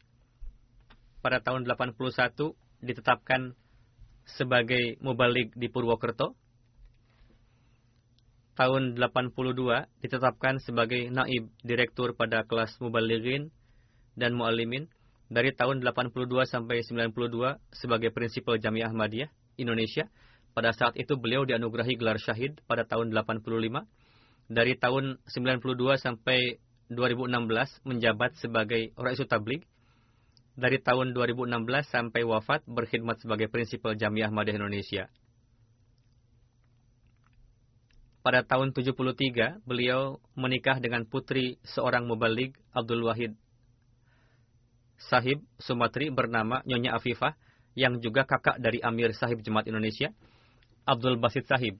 Pada 1.23 1.43
tahun 1.43 1.67
81 1.67 2.55
ditetapkan 2.83 3.55
sebagai 4.29 5.01
mubalik 5.03 5.55
di 5.57 5.67
Purwokerto. 5.71 6.37
Tahun 8.59 8.99
82 8.99 9.87
ditetapkan 10.03 10.59
sebagai 10.59 11.15
naib 11.15 11.47
direktur 11.63 12.19
pada 12.19 12.43
kelas 12.43 12.75
mubaligin 12.83 13.55
dan 14.19 14.35
mu'alimin. 14.35 14.91
Dari 15.29 15.53
tahun 15.53 15.85
82 15.85 16.49
sampai 16.49 16.81
92 16.83 17.61
sebagai 17.71 18.11
prinsipal 18.11 18.57
Jamiah 18.59 18.91
Ahmadiyah 18.91 19.31
Indonesia. 19.61 20.09
Pada 20.57 20.75
saat 20.75 20.99
itu 20.99 21.15
beliau 21.15 21.47
dianugerahi 21.47 21.95
gelar 21.95 22.19
syahid 22.19 22.59
pada 22.67 22.83
tahun 22.83 23.15
85. 23.15 23.87
Dari 24.49 24.81
tahun 24.81 25.21
92 25.29 26.01
sampai 26.01 26.57
2016 26.89 27.85
menjabat 27.85 28.41
sebagai 28.41 28.97
Raisul 28.97 29.29
Tabligh. 29.29 29.65
Dari 30.59 30.83
tahun 30.83 31.15
2016 31.15 31.55
sampai 31.87 32.27
wafat 32.27 32.67
berkhidmat 32.67 33.23
sebagai 33.23 33.47
prinsipal 33.47 33.95
Jamiah 33.95 34.27
Ahmadiyah 34.27 34.59
Indonesia. 34.59 35.07
Pada 38.27 38.43
tahun 38.43 38.75
73, 38.75 39.63
beliau 39.63 40.19
menikah 40.35 40.83
dengan 40.83 41.07
putri 41.07 41.63
seorang 41.63 42.05
mubalik 42.11 42.59
Abdul 42.75 43.07
Wahid 43.07 43.39
Sahib 44.99 45.47
Sumatri 45.63 46.11
bernama 46.11 46.61
Nyonya 46.67 46.99
Afifah 46.99 47.39
yang 47.79 48.03
juga 48.03 48.27
kakak 48.27 48.59
dari 48.59 48.83
Amir 48.83 49.15
Sahib 49.15 49.39
Jemaat 49.47 49.71
Indonesia, 49.71 50.11
Abdul 50.83 51.23
Basit 51.23 51.47
Sahib. 51.47 51.79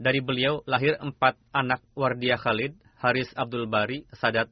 Dari 0.00 0.24
beliau 0.24 0.64
lahir 0.64 0.96
empat 0.96 1.36
anak 1.52 1.84
Wardia 1.92 2.40
Khalid, 2.40 2.72
Haris 3.04 3.28
Abdul 3.36 3.68
Bari, 3.68 4.08
Sadat 4.16 4.48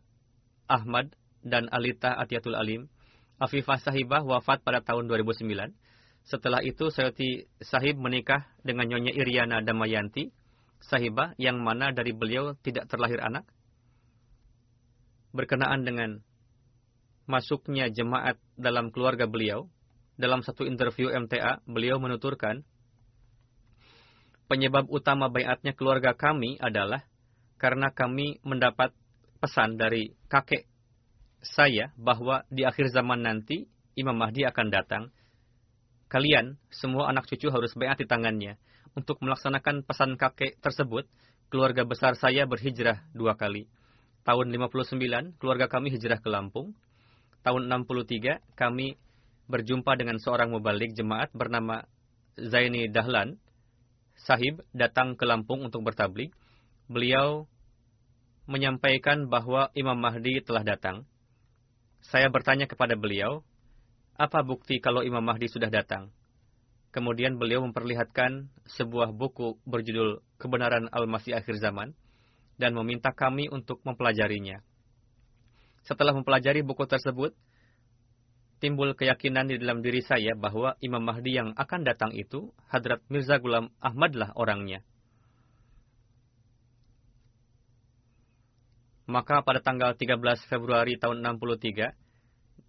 Ahmad, 0.68 1.16
dan 1.40 1.72
Alita 1.72 2.20
Atiatul 2.20 2.52
Alim. 2.52 2.92
Afifah 3.40 3.80
Sahibah 3.80 4.20
wafat 4.28 4.60
pada 4.60 4.84
tahun 4.84 5.08
2009. 5.08 5.72
Setelah 6.28 6.60
itu, 6.60 6.92
Sayati 6.92 7.48
Sahib 7.64 7.96
menikah 7.96 8.44
dengan 8.60 8.92
Nyonya 8.92 9.16
Iriana 9.16 9.64
Damayanti, 9.64 10.28
Sahibah, 10.84 11.32
yang 11.40 11.64
mana 11.64 11.96
dari 11.96 12.12
beliau 12.12 12.52
tidak 12.60 12.84
terlahir 12.92 13.24
anak. 13.24 13.48
Berkenaan 15.32 15.80
dengan 15.80 16.20
masuknya 17.24 17.88
jemaat 17.88 18.36
dalam 18.52 18.92
keluarga 18.92 19.24
beliau, 19.24 19.72
dalam 20.20 20.44
satu 20.44 20.68
interview 20.68 21.08
MTA, 21.08 21.64
beliau 21.64 21.96
menuturkan, 21.96 22.68
penyebab 24.48 24.88
utama 24.88 25.28
bayatnya 25.28 25.76
keluarga 25.76 26.16
kami 26.16 26.56
adalah 26.58 27.04
karena 27.60 27.92
kami 27.92 28.40
mendapat 28.42 28.96
pesan 29.38 29.78
dari 29.78 30.16
kakek 30.26 30.66
saya 31.44 31.94
bahwa 31.94 32.42
di 32.50 32.66
akhir 32.66 32.90
zaman 32.90 33.22
nanti 33.22 33.70
Imam 33.94 34.14
Mahdi 34.14 34.46
akan 34.46 34.66
datang. 34.70 35.04
Kalian, 36.08 36.56
semua 36.72 37.10
anak 37.10 37.28
cucu 37.28 37.50
harus 37.52 37.74
bayat 37.76 38.00
di 38.00 38.06
tangannya. 38.08 38.56
Untuk 38.96 39.20
melaksanakan 39.20 39.84
pesan 39.84 40.16
kakek 40.16 40.56
tersebut, 40.58 41.04
keluarga 41.52 41.84
besar 41.84 42.16
saya 42.16 42.48
berhijrah 42.48 43.04
dua 43.12 43.36
kali. 43.36 43.68
Tahun 44.24 44.46
59, 44.48 45.36
keluarga 45.40 45.66
kami 45.68 45.92
hijrah 45.92 46.20
ke 46.20 46.28
Lampung. 46.28 46.76
Tahun 47.44 47.62
63, 47.64 48.40
kami 48.56 48.96
berjumpa 49.48 49.96
dengan 49.96 50.20
seorang 50.20 50.52
mubalik 50.52 50.92
jemaat 50.92 51.32
bernama 51.32 51.84
Zaini 52.36 52.92
Dahlan. 52.92 53.40
Sahib 54.18 54.66
datang 54.74 55.14
ke 55.14 55.22
Lampung 55.22 55.62
untuk 55.62 55.86
bertablik. 55.86 56.34
Beliau 56.90 57.46
menyampaikan 58.48 59.28
bahwa 59.28 59.68
Imam 59.76 59.94
Mahdi 59.94 60.40
telah 60.40 60.64
datang. 60.64 61.04
Saya 62.00 62.32
bertanya 62.32 62.64
kepada 62.64 62.96
beliau, 62.96 63.44
apa 64.16 64.40
bukti 64.42 64.80
kalau 64.80 65.04
Imam 65.04 65.22
Mahdi 65.22 65.46
sudah 65.46 65.68
datang? 65.68 66.10
Kemudian 66.88 67.36
beliau 67.36 67.60
memperlihatkan 67.68 68.48
sebuah 68.64 69.12
buku 69.12 69.60
berjudul 69.68 70.24
Kebenaran 70.40 70.88
Al-Masih 70.88 71.36
Akhir 71.36 71.60
Zaman 71.60 71.92
dan 72.56 72.72
meminta 72.72 73.12
kami 73.12 73.52
untuk 73.52 73.84
mempelajarinya. 73.84 74.64
Setelah 75.84 76.16
mempelajari 76.16 76.64
buku 76.64 76.88
tersebut, 76.88 77.36
timbul 78.58 78.94
keyakinan 78.94 79.50
di 79.50 79.56
dalam 79.58 79.82
diri 79.82 80.02
saya 80.02 80.34
bahwa 80.34 80.74
Imam 80.82 81.02
Mahdi 81.02 81.38
yang 81.38 81.54
akan 81.54 81.80
datang 81.86 82.12
itu, 82.14 82.50
Hadrat 82.70 83.02
Mirza 83.10 83.38
Ghulam 83.38 83.70
Ahmadlah 83.78 84.34
orangnya. 84.34 84.82
Maka 89.08 89.40
pada 89.40 89.64
tanggal 89.64 89.96
13 89.96 90.20
Februari 90.52 91.00
tahun 91.00 91.24
63, 91.24 91.96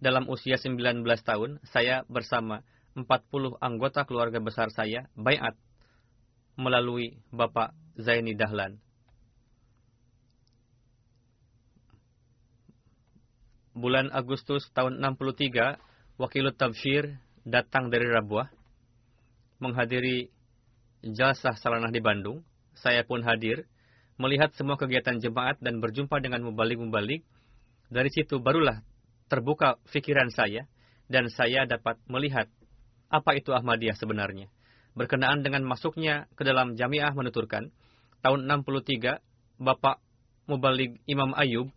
dalam 0.00 0.24
usia 0.32 0.56
19 0.56 1.04
tahun, 1.04 1.60
saya 1.68 2.08
bersama 2.08 2.64
40 2.96 3.60
anggota 3.60 4.08
keluarga 4.08 4.40
besar 4.40 4.72
saya 4.72 5.06
bayat 5.12 5.54
melalui 6.56 7.20
Bapak 7.28 7.76
Zaini 8.00 8.32
Dahlan. 8.32 8.80
Bulan 13.80 14.12
Agustus 14.12 14.68
tahun 14.76 15.00
63, 15.00 16.20
Wakilut 16.20 16.60
Tabshir 16.60 17.16
datang 17.48 17.88
dari 17.88 18.04
Rabuah, 18.04 18.52
menghadiri 19.56 20.28
jasa 21.00 21.56
salanah 21.56 21.88
di 21.88 22.04
Bandung. 22.04 22.44
Saya 22.76 23.02
pun 23.08 23.24
hadir, 23.24 23.64
melihat 24.20 24.52
semua 24.52 24.76
kegiatan 24.76 25.16
jemaat 25.16 25.56
dan 25.64 25.80
berjumpa 25.80 26.20
dengan 26.20 26.44
mubalik-mubalik. 26.44 27.24
Dari 27.88 28.10
situ 28.12 28.38
barulah 28.38 28.84
terbuka 29.32 29.80
pikiran 29.88 30.28
saya, 30.28 30.68
dan 31.10 31.32
saya 31.32 31.64
dapat 31.64 31.98
melihat 32.06 32.46
apa 33.10 33.34
itu 33.34 33.50
Ahmadiyah 33.50 33.96
sebenarnya. 33.98 34.46
Berkenaan 34.94 35.42
dengan 35.42 35.64
masuknya 35.64 36.28
ke 36.36 36.44
dalam 36.44 36.76
jamiah 36.76 37.10
menuturkan, 37.16 37.72
tahun 38.22 38.46
63, 38.46 39.18
Bapak 39.58 39.98
Mubalik 40.46 41.00
Imam 41.08 41.32
Ayub 41.34 41.72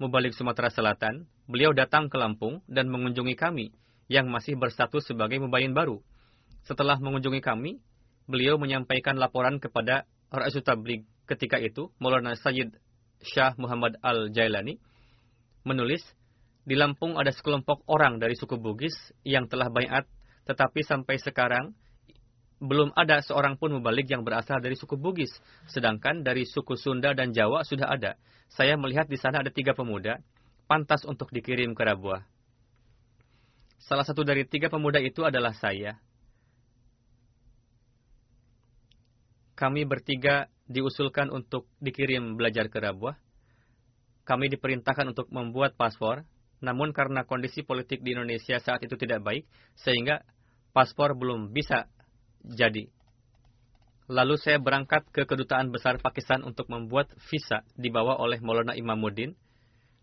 Mubalik 0.00 0.32
Sumatera 0.32 0.72
Selatan, 0.72 1.28
beliau 1.44 1.76
datang 1.76 2.08
ke 2.08 2.16
Lampung 2.16 2.64
dan 2.64 2.88
mengunjungi 2.88 3.36
kami 3.36 3.68
yang 4.08 4.32
masih 4.32 4.56
berstatus 4.56 5.04
sebagai 5.04 5.36
mubayin 5.36 5.76
baru. 5.76 6.00
Setelah 6.64 6.96
mengunjungi 6.96 7.44
kami, 7.44 7.84
beliau 8.24 8.56
menyampaikan 8.56 9.20
laporan 9.20 9.60
kepada 9.60 10.08
Rasul 10.32 10.64
Tabligh 10.64 11.04
ketika 11.28 11.60
itu, 11.60 11.92
Maulana 12.00 12.32
Sayyid 12.32 12.80
Syah 13.20 13.52
Muhammad 13.60 14.00
Al-Jailani, 14.00 14.80
menulis, 15.68 16.00
di 16.64 16.80
Lampung 16.80 17.20
ada 17.20 17.28
sekelompok 17.28 17.84
orang 17.84 18.16
dari 18.16 18.32
suku 18.40 18.56
Bugis 18.56 18.96
yang 19.20 19.52
telah 19.52 19.68
bayat, 19.68 20.08
tetapi 20.48 20.80
sampai 20.80 21.20
sekarang 21.20 21.76
belum 22.60 22.92
ada 22.96 23.20
seorang 23.20 23.56
pun 23.56 23.72
mubalik 23.72 24.08
yang 24.08 24.24
berasal 24.24 24.64
dari 24.64 24.80
suku 24.80 24.96
Bugis, 24.96 25.32
sedangkan 25.68 26.24
dari 26.24 26.48
suku 26.48 26.76
Sunda 26.80 27.12
dan 27.12 27.36
Jawa 27.36 27.68
sudah 27.68 27.92
ada. 27.92 28.16
Saya 28.50 28.74
melihat 28.74 29.06
di 29.06 29.14
sana 29.14 29.42
ada 29.46 29.50
tiga 29.54 29.78
pemuda, 29.78 30.18
pantas 30.66 31.06
untuk 31.06 31.30
dikirim 31.30 31.70
ke 31.74 31.82
Rabuah. 31.86 32.26
Salah 33.78 34.02
satu 34.02 34.26
dari 34.26 34.42
tiga 34.42 34.66
pemuda 34.66 34.98
itu 34.98 35.22
adalah 35.22 35.54
saya. 35.54 35.98
Kami 39.54 39.86
bertiga 39.86 40.50
diusulkan 40.66 41.30
untuk 41.30 41.70
dikirim 41.78 42.34
belajar 42.34 42.66
ke 42.66 42.78
Rabuah. 42.78 43.18
Kami 44.26 44.46
diperintahkan 44.50 45.10
untuk 45.10 45.26
membuat 45.30 45.74
paspor, 45.74 46.22
namun 46.62 46.94
karena 46.94 47.26
kondisi 47.26 47.66
politik 47.66 48.04
di 48.04 48.14
Indonesia 48.14 48.58
saat 48.62 48.82
itu 48.84 48.94
tidak 48.94 49.24
baik, 49.26 49.44
sehingga 49.78 50.22
paspor 50.70 51.18
belum 51.18 51.50
bisa 51.50 51.90
jadi. 52.46 52.86
Lalu 54.10 54.42
saya 54.42 54.58
berangkat 54.58 55.06
ke 55.14 55.22
kedutaan 55.22 55.70
besar 55.70 56.02
Pakistan 56.02 56.42
untuk 56.42 56.66
membuat 56.66 57.14
visa 57.30 57.62
dibawa 57.78 58.18
oleh 58.18 58.42
Maulana 58.42 58.74
Imamuddin. 58.74 59.38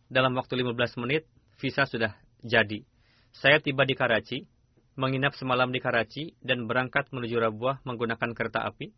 Dalam 0.07 0.31
waktu 0.39 0.63
15 0.63 1.03
menit, 1.03 1.27
visa 1.59 1.83
sudah 1.83 2.15
jadi. 2.39 2.87
Saya 3.35 3.59
tiba 3.59 3.83
di 3.83 3.99
Karachi, 3.99 4.47
menginap 4.95 5.35
semalam 5.35 5.67
di 5.75 5.83
Karachi, 5.83 6.39
dan 6.39 6.71
berangkat 6.71 7.11
menuju 7.11 7.35
Rabuah 7.35 7.83
menggunakan 7.83 8.31
kereta 8.31 8.63
api. 8.63 8.95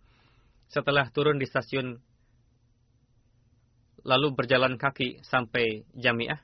Setelah 0.69 1.09
turun 1.09 1.41
di 1.41 1.49
stasiun, 1.49 1.97
lalu 4.05 4.27
berjalan 4.37 4.77
kaki 4.77 5.25
sampai 5.25 5.89
Jamiah, 5.97 6.37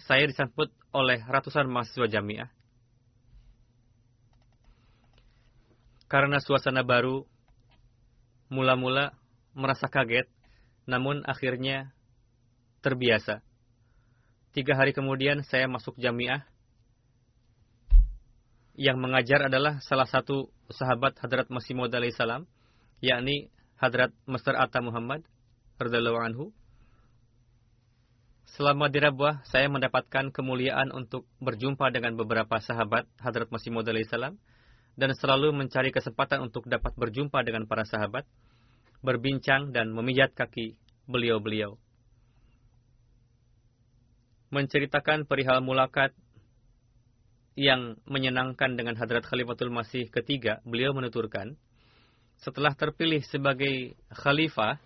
saya 0.00 0.24
disambut 0.24 0.72
oleh 0.96 1.20
ratusan 1.28 1.68
mahasiswa 1.68 2.08
Jamiah. 2.08 2.48
Karena 6.10 6.42
suasana 6.42 6.82
baru, 6.82 7.22
mula-mula 8.50 9.14
merasa 9.54 9.86
kaget, 9.86 10.26
namun 10.82 11.22
akhirnya 11.22 11.94
terbiasa. 12.82 13.46
Tiga 14.50 14.74
hari 14.74 14.90
kemudian 14.90 15.46
saya 15.46 15.70
masuk 15.70 15.94
jamiah. 16.02 16.42
Yang 18.74 18.98
mengajar 18.98 19.46
adalah 19.46 19.78
salah 19.86 20.10
satu 20.10 20.50
sahabat 20.66 21.14
Hadrat 21.22 21.46
Masih 21.46 21.78
Maud 21.78 21.94
salam, 22.10 22.42
yakni 22.98 23.46
Hadrat 23.78 24.10
Master 24.26 24.58
Atta 24.58 24.82
Muhammad, 24.82 25.22
radhiyallahu 25.78 26.18
anhu. 26.18 26.44
Selama 28.50 28.90
di 28.90 28.98
Rabuah, 28.98 29.46
saya 29.46 29.70
mendapatkan 29.70 30.34
kemuliaan 30.34 30.90
untuk 30.90 31.22
berjumpa 31.38 31.86
dengan 31.94 32.18
beberapa 32.18 32.58
sahabat 32.58 33.06
Hadrat 33.22 33.54
Masih 33.54 33.70
Maud 33.70 33.86
salam 34.10 34.42
dan 34.98 35.14
selalu 35.14 35.54
mencari 35.54 35.94
kesempatan 35.94 36.42
untuk 36.46 36.66
dapat 36.66 36.94
berjumpa 36.98 37.42
dengan 37.46 37.66
para 37.66 37.86
sahabat, 37.86 38.26
berbincang 39.00 39.72
dan 39.72 39.90
memijat 39.94 40.34
kaki 40.36 40.76
beliau-beliau. 41.08 41.78
Menceritakan 44.50 45.30
perihal 45.30 45.62
mulakat 45.62 46.10
yang 47.54 47.98
menyenangkan 48.06 48.74
dengan 48.74 48.98
Hadrat 48.98 49.26
Khalifatul 49.26 49.70
Masih 49.70 50.10
ketiga, 50.10 50.58
beliau 50.66 50.90
menuturkan, 50.94 51.54
setelah 52.40 52.72
terpilih 52.72 53.20
sebagai 53.26 53.94
khalifah, 54.10 54.80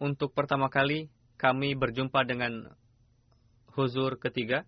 untuk 0.00 0.32
pertama 0.32 0.70
kali 0.70 1.10
kami 1.36 1.74
berjumpa 1.74 2.24
dengan 2.24 2.72
huzur 3.74 4.16
ketiga, 4.22 4.64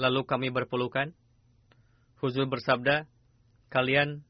lalu 0.00 0.24
kami 0.24 0.48
berpelukan. 0.48 1.12
Huzur 2.24 2.48
bersabda, 2.48 3.04
kalian 3.68 4.24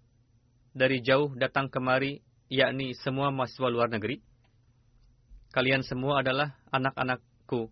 dari 0.75 0.99
jauh 1.03 1.31
datang 1.39 1.71
kemari, 1.71 2.23
yakni 2.51 2.99
semua 2.99 3.31
mahasiswa 3.31 3.71
luar 3.71 3.87
negeri. 3.91 4.18
Kalian 5.55 5.87
semua 5.87 6.23
adalah 6.23 6.59
anak-anakku. 6.75 7.71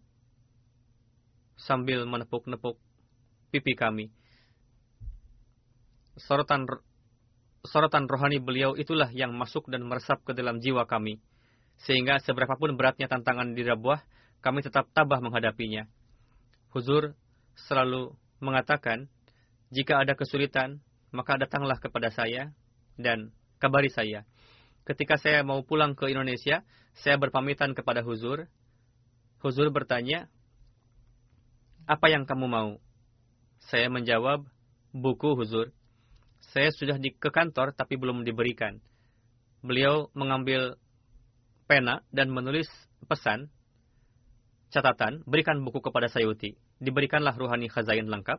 Sambil 1.59 2.07
menepuk-nepuk 2.07 2.79
pipi 3.51 3.75
kami. 3.75 4.11
Sorotan 6.19 6.67
sorotan 7.63 8.11
rohani 8.11 8.43
beliau 8.43 8.75
itulah 8.75 9.11
yang 9.15 9.35
masuk 9.35 9.71
dan 9.71 9.87
meresap 9.87 10.23
ke 10.27 10.35
dalam 10.35 10.59
jiwa 10.59 10.87
kami. 10.87 11.23
Sehingga 11.87 12.19
seberapapun 12.19 12.75
beratnya 12.75 13.07
tantangan 13.07 13.55
di 13.55 13.63
Rabuah, 13.63 14.03
kami 14.43 14.67
tetap 14.67 14.91
tabah 14.91 15.23
menghadapinya. 15.23 15.87
Huzur 16.75 17.15
selalu 17.67 18.15
mengatakan, 18.39 19.11
jika 19.75 19.99
ada 19.99 20.15
kesulitan, 20.15 20.79
maka 21.11 21.41
datanglah 21.41 21.81
kepada 21.81 22.13
saya 22.13 22.53
dan 22.95 23.33
kabari 23.59 23.91
saya. 23.91 24.23
Ketika 24.87 25.21
saya 25.21 25.45
mau 25.45 25.61
pulang 25.67 25.93
ke 25.93 26.09
Indonesia, 26.09 26.65
saya 26.97 27.21
berpamitan 27.21 27.77
kepada 27.77 28.01
Huzur. 28.01 28.49
Huzur 29.45 29.69
bertanya, 29.69 30.31
apa 31.85 32.09
yang 32.09 32.25
kamu 32.25 32.47
mau? 32.49 32.71
Saya 33.69 33.93
menjawab, 33.93 34.49
buku 34.97 35.37
Huzur. 35.37 35.73
Saya 36.55 36.73
sudah 36.73 36.97
di, 36.97 37.13
ke 37.13 37.29
kantor 37.29 37.77
tapi 37.77 38.01
belum 38.01 38.25
diberikan. 38.25 38.81
Beliau 39.61 40.09
mengambil 40.17 40.79
pena 41.69 42.01
dan 42.09 42.33
menulis 42.33 42.71
pesan, 43.05 43.53
catatan, 44.73 45.21
berikan 45.29 45.61
buku 45.61 45.85
kepada 45.85 46.09
Sayuti. 46.09 46.57
Diberikanlah 46.79 47.35
ruhani 47.35 47.67
khazain 47.67 48.07
lengkap. 48.07 48.39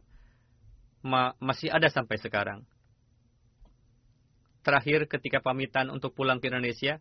Ma 1.03 1.35
masih 1.39 1.71
ada 1.71 1.87
sampai 1.87 2.19
sekarang. 2.19 2.63
Terakhir 4.63 5.07
ketika 5.07 5.39
pamitan 5.39 5.87
untuk 5.87 6.11
pulang 6.11 6.43
ke 6.43 6.51
Indonesia, 6.51 6.99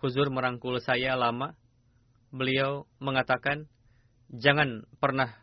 Huzur 0.00 0.32
merangkul 0.32 0.80
saya 0.80 1.12
lama. 1.18 1.52
Beliau 2.30 2.86
mengatakan, 3.02 3.66
jangan 4.30 4.86
pernah 5.02 5.34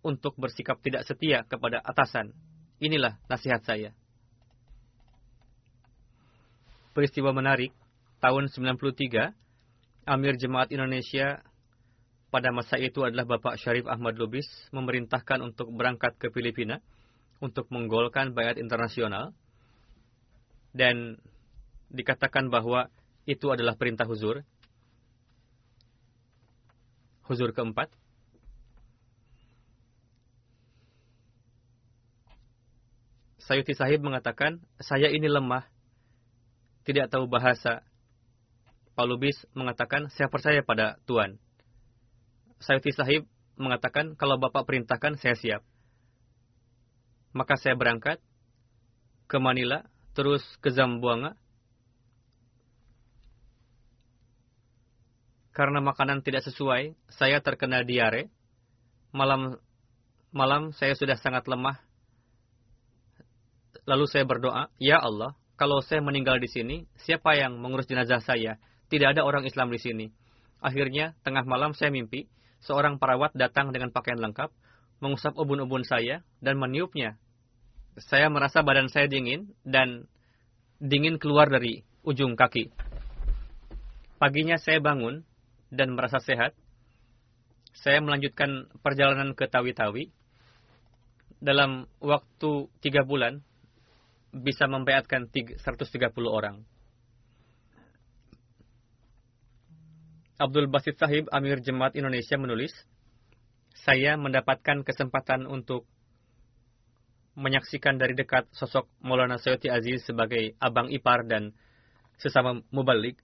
untuk 0.00 0.34
bersikap 0.40 0.80
tidak 0.80 1.04
setia 1.04 1.44
kepada 1.44 1.78
atasan. 1.84 2.32
Inilah 2.80 3.20
nasihat 3.28 3.62
saya. 3.62 3.92
Peristiwa 6.96 7.30
menarik, 7.30 7.70
tahun 8.18 8.48
93, 8.48 9.34
Amir 10.08 10.34
Jemaat 10.40 10.72
Indonesia 10.72 11.44
pada 12.34 12.50
masa 12.50 12.74
itu 12.82 13.06
adalah 13.06 13.22
Bapak 13.30 13.62
Syarif 13.62 13.86
Ahmad 13.86 14.18
Lubis 14.18 14.50
memerintahkan 14.74 15.38
untuk 15.38 15.70
berangkat 15.70 16.18
ke 16.18 16.34
Filipina 16.34 16.82
untuk 17.38 17.70
menggolkan 17.70 18.34
bayat 18.34 18.58
internasional 18.58 19.30
dan 20.74 21.22
dikatakan 21.94 22.50
bahwa 22.50 22.90
itu 23.22 23.54
adalah 23.54 23.78
perintah 23.78 24.02
huzur. 24.02 24.42
Huzur 27.30 27.54
keempat. 27.54 27.94
Sayuti 33.46 33.78
Sahib 33.78 34.02
mengatakan, 34.02 34.58
saya 34.82 35.06
ini 35.06 35.30
lemah, 35.30 35.70
tidak 36.82 37.14
tahu 37.14 37.30
bahasa. 37.30 37.86
Paulubis 38.98 39.38
mengatakan, 39.54 40.10
saya 40.10 40.26
percaya 40.26 40.66
pada 40.66 40.98
Tuhan. 41.06 41.38
Sayuti 42.62 42.94
Sahib 42.94 43.26
mengatakan, 43.56 44.18
kalau 44.18 44.38
Bapak 44.38 44.66
perintahkan, 44.66 45.18
saya 45.18 45.34
siap. 45.38 45.62
Maka 47.34 47.58
saya 47.58 47.74
berangkat 47.74 48.22
ke 49.26 49.36
Manila 49.42 49.82
terus 50.14 50.42
ke 50.62 50.70
Zamboanga. 50.70 51.34
Karena 55.54 55.78
makanan 55.82 56.22
tidak 56.22 56.46
sesuai, 56.46 56.98
saya 57.10 57.38
terkena 57.38 57.86
diare. 57.86 58.30
Malam 59.14 59.58
malam 60.34 60.74
saya 60.74 60.98
sudah 60.98 61.14
sangat 61.14 61.46
lemah. 61.46 61.78
Lalu 63.86 64.06
saya 64.10 64.26
berdoa, 64.26 64.66
"Ya 64.82 64.98
Allah, 64.98 65.38
kalau 65.54 65.78
saya 65.78 66.02
meninggal 66.02 66.42
di 66.42 66.50
sini, 66.50 66.76
siapa 66.98 67.38
yang 67.38 67.54
mengurus 67.62 67.86
jenazah 67.86 68.18
saya? 68.18 68.58
Tidak 68.90 69.14
ada 69.14 69.22
orang 69.22 69.46
Islam 69.46 69.70
di 69.70 69.78
sini." 69.78 70.06
Akhirnya, 70.58 71.14
tengah 71.22 71.46
malam 71.46 71.76
saya 71.76 71.94
mimpi, 71.94 72.26
seorang 72.64 72.96
perawat 72.98 73.36
datang 73.36 73.70
dengan 73.70 73.92
pakaian 73.92 74.18
lengkap, 74.18 74.50
mengusap 74.98 75.36
ubun-ubun 75.36 75.84
saya 75.84 76.24
dan 76.40 76.56
meniupnya 76.56 77.20
saya 77.98 78.26
merasa 78.26 78.62
badan 78.66 78.90
saya 78.90 79.06
dingin 79.06 79.54
dan 79.62 80.10
dingin 80.82 81.22
keluar 81.22 81.46
dari 81.46 81.86
ujung 82.02 82.34
kaki. 82.34 82.74
Paginya 84.18 84.58
saya 84.58 84.82
bangun 84.82 85.22
dan 85.70 85.94
merasa 85.94 86.18
sehat. 86.18 86.54
Saya 87.74 87.98
melanjutkan 88.02 88.70
perjalanan 88.82 89.34
ke 89.34 89.50
Tawi-Tawi. 89.50 90.10
Dalam 91.42 91.90
waktu 91.98 92.70
tiga 92.80 93.02
bulan, 93.02 93.42
bisa 94.30 94.66
membayatkan 94.70 95.28
130 95.30 95.58
orang. 96.26 96.62
Abdul 100.34 100.66
Basit 100.66 100.98
Sahib, 100.98 101.30
Amir 101.30 101.62
Jemaat 101.62 101.94
Indonesia 101.94 102.34
menulis, 102.34 102.74
saya 103.86 104.18
mendapatkan 104.18 104.82
kesempatan 104.82 105.46
untuk 105.46 105.86
menyaksikan 107.38 107.98
dari 107.98 108.18
dekat 108.18 108.50
sosok 108.50 108.90
Maulana 108.98 109.38
Sayyidi 109.38 109.70
Aziz 109.70 110.06
sebagai 110.06 110.58
abang 110.58 110.90
ipar 110.90 111.22
dan 111.26 111.54
sesama 112.18 112.62
mubalik. 112.74 113.18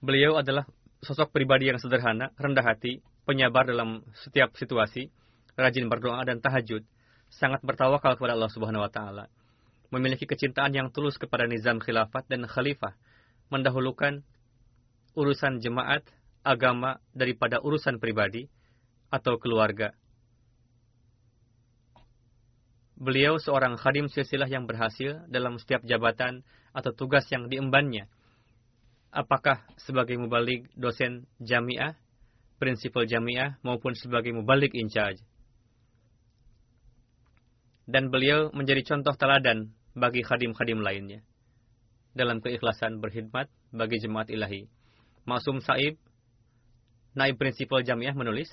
Beliau 0.00 0.40
adalah 0.40 0.64
sosok 1.04 1.32
pribadi 1.36 1.68
yang 1.68 1.76
sederhana, 1.76 2.32
rendah 2.40 2.64
hati, 2.64 3.04
penyabar 3.28 3.68
dalam 3.68 4.00
setiap 4.24 4.56
situasi, 4.56 5.12
rajin 5.56 5.88
berdoa 5.88 6.24
dan 6.24 6.40
tahajud, 6.40 6.84
sangat 7.28 7.60
bertawakal 7.60 8.16
kepada 8.16 8.36
Allah 8.36 8.52
Subhanahu 8.52 8.84
wa 8.84 8.92
taala. 8.92 9.28
Memiliki 9.92 10.24
kecintaan 10.24 10.72
yang 10.72 10.88
tulus 10.88 11.20
kepada 11.20 11.44
nizam 11.44 11.76
khilafat 11.76 12.24
dan 12.28 12.48
khalifah, 12.48 12.96
mendahulukan 13.52 14.24
urusan 15.12 15.60
jemaat, 15.60 16.04
agama 16.42 16.98
daripada 17.14 17.62
urusan 17.62 17.98
pribadi 18.02 18.50
atau 19.10 19.38
keluarga 19.38 19.94
Beliau 23.02 23.34
seorang 23.34 23.74
khadim 23.74 24.06
silsilah 24.06 24.46
yang 24.46 24.70
berhasil 24.70 25.26
dalam 25.26 25.58
setiap 25.58 25.82
jabatan 25.82 26.46
atau 26.70 26.94
tugas 26.94 27.26
yang 27.34 27.50
diembannya. 27.50 28.06
Apakah 29.10 29.66
sebagai 29.74 30.14
mubalik 30.22 30.70
dosen 30.78 31.26
jamiah, 31.42 31.98
prinsipal 32.62 33.10
jamiah, 33.10 33.58
maupun 33.66 33.98
sebagai 33.98 34.30
mubalik 34.30 34.70
in 34.78 34.86
charge. 34.86 35.18
Dan 37.90 38.14
beliau 38.14 38.54
menjadi 38.54 38.94
contoh 38.94 39.18
teladan 39.18 39.74
bagi 39.98 40.22
khadim-khadim 40.22 40.78
lainnya. 40.78 41.26
Dalam 42.14 42.38
keikhlasan 42.38 43.02
berkhidmat 43.02 43.50
bagi 43.74 43.98
jemaat 43.98 44.30
ilahi. 44.30 44.70
Maksum 45.26 45.58
Saib, 45.58 45.98
naib 47.12 47.36
prinsipal 47.36 47.84
jamiah 47.84 48.16
menulis, 48.16 48.48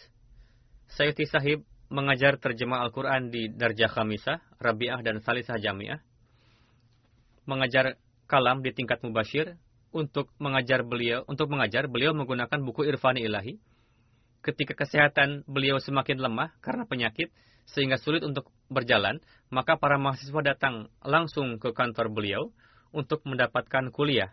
Sayyidi 0.89 1.29
Sahib 1.29 1.59
mengajar 1.89 2.37
terjemah 2.37 2.85
Al-Quran 2.85 3.33
di 3.33 3.49
Darjah 3.49 3.89
Khamisah, 3.89 4.41
Rabi'ah, 4.61 5.01
dan 5.01 5.21
Salisah 5.21 5.57
Jamiah. 5.57 6.01
Mengajar 7.49 7.97
kalam 8.29 8.61
di 8.61 8.71
tingkat 8.71 9.01
mubashir. 9.01 9.57
Untuk 9.89 10.29
mengajar 10.37 10.85
beliau, 10.85 11.25
untuk 11.25 11.49
mengajar 11.49 11.89
beliau 11.89 12.13
menggunakan 12.13 12.61
buku 12.61 12.85
Irfani 12.85 13.25
Ilahi. 13.25 13.57
Ketika 14.45 14.77
kesehatan 14.77 15.41
beliau 15.49 15.81
semakin 15.81 16.21
lemah 16.21 16.53
karena 16.61 16.85
penyakit, 16.85 17.33
sehingga 17.73 17.97
sulit 17.97 18.21
untuk 18.21 18.53
berjalan, 18.69 19.17
maka 19.49 19.81
para 19.81 19.97
mahasiswa 19.97 20.41
datang 20.45 20.93
langsung 21.01 21.57
ke 21.57 21.73
kantor 21.73 22.13
beliau 22.13 22.53
untuk 22.93 23.25
mendapatkan 23.25 23.89
kuliah. 23.89 24.29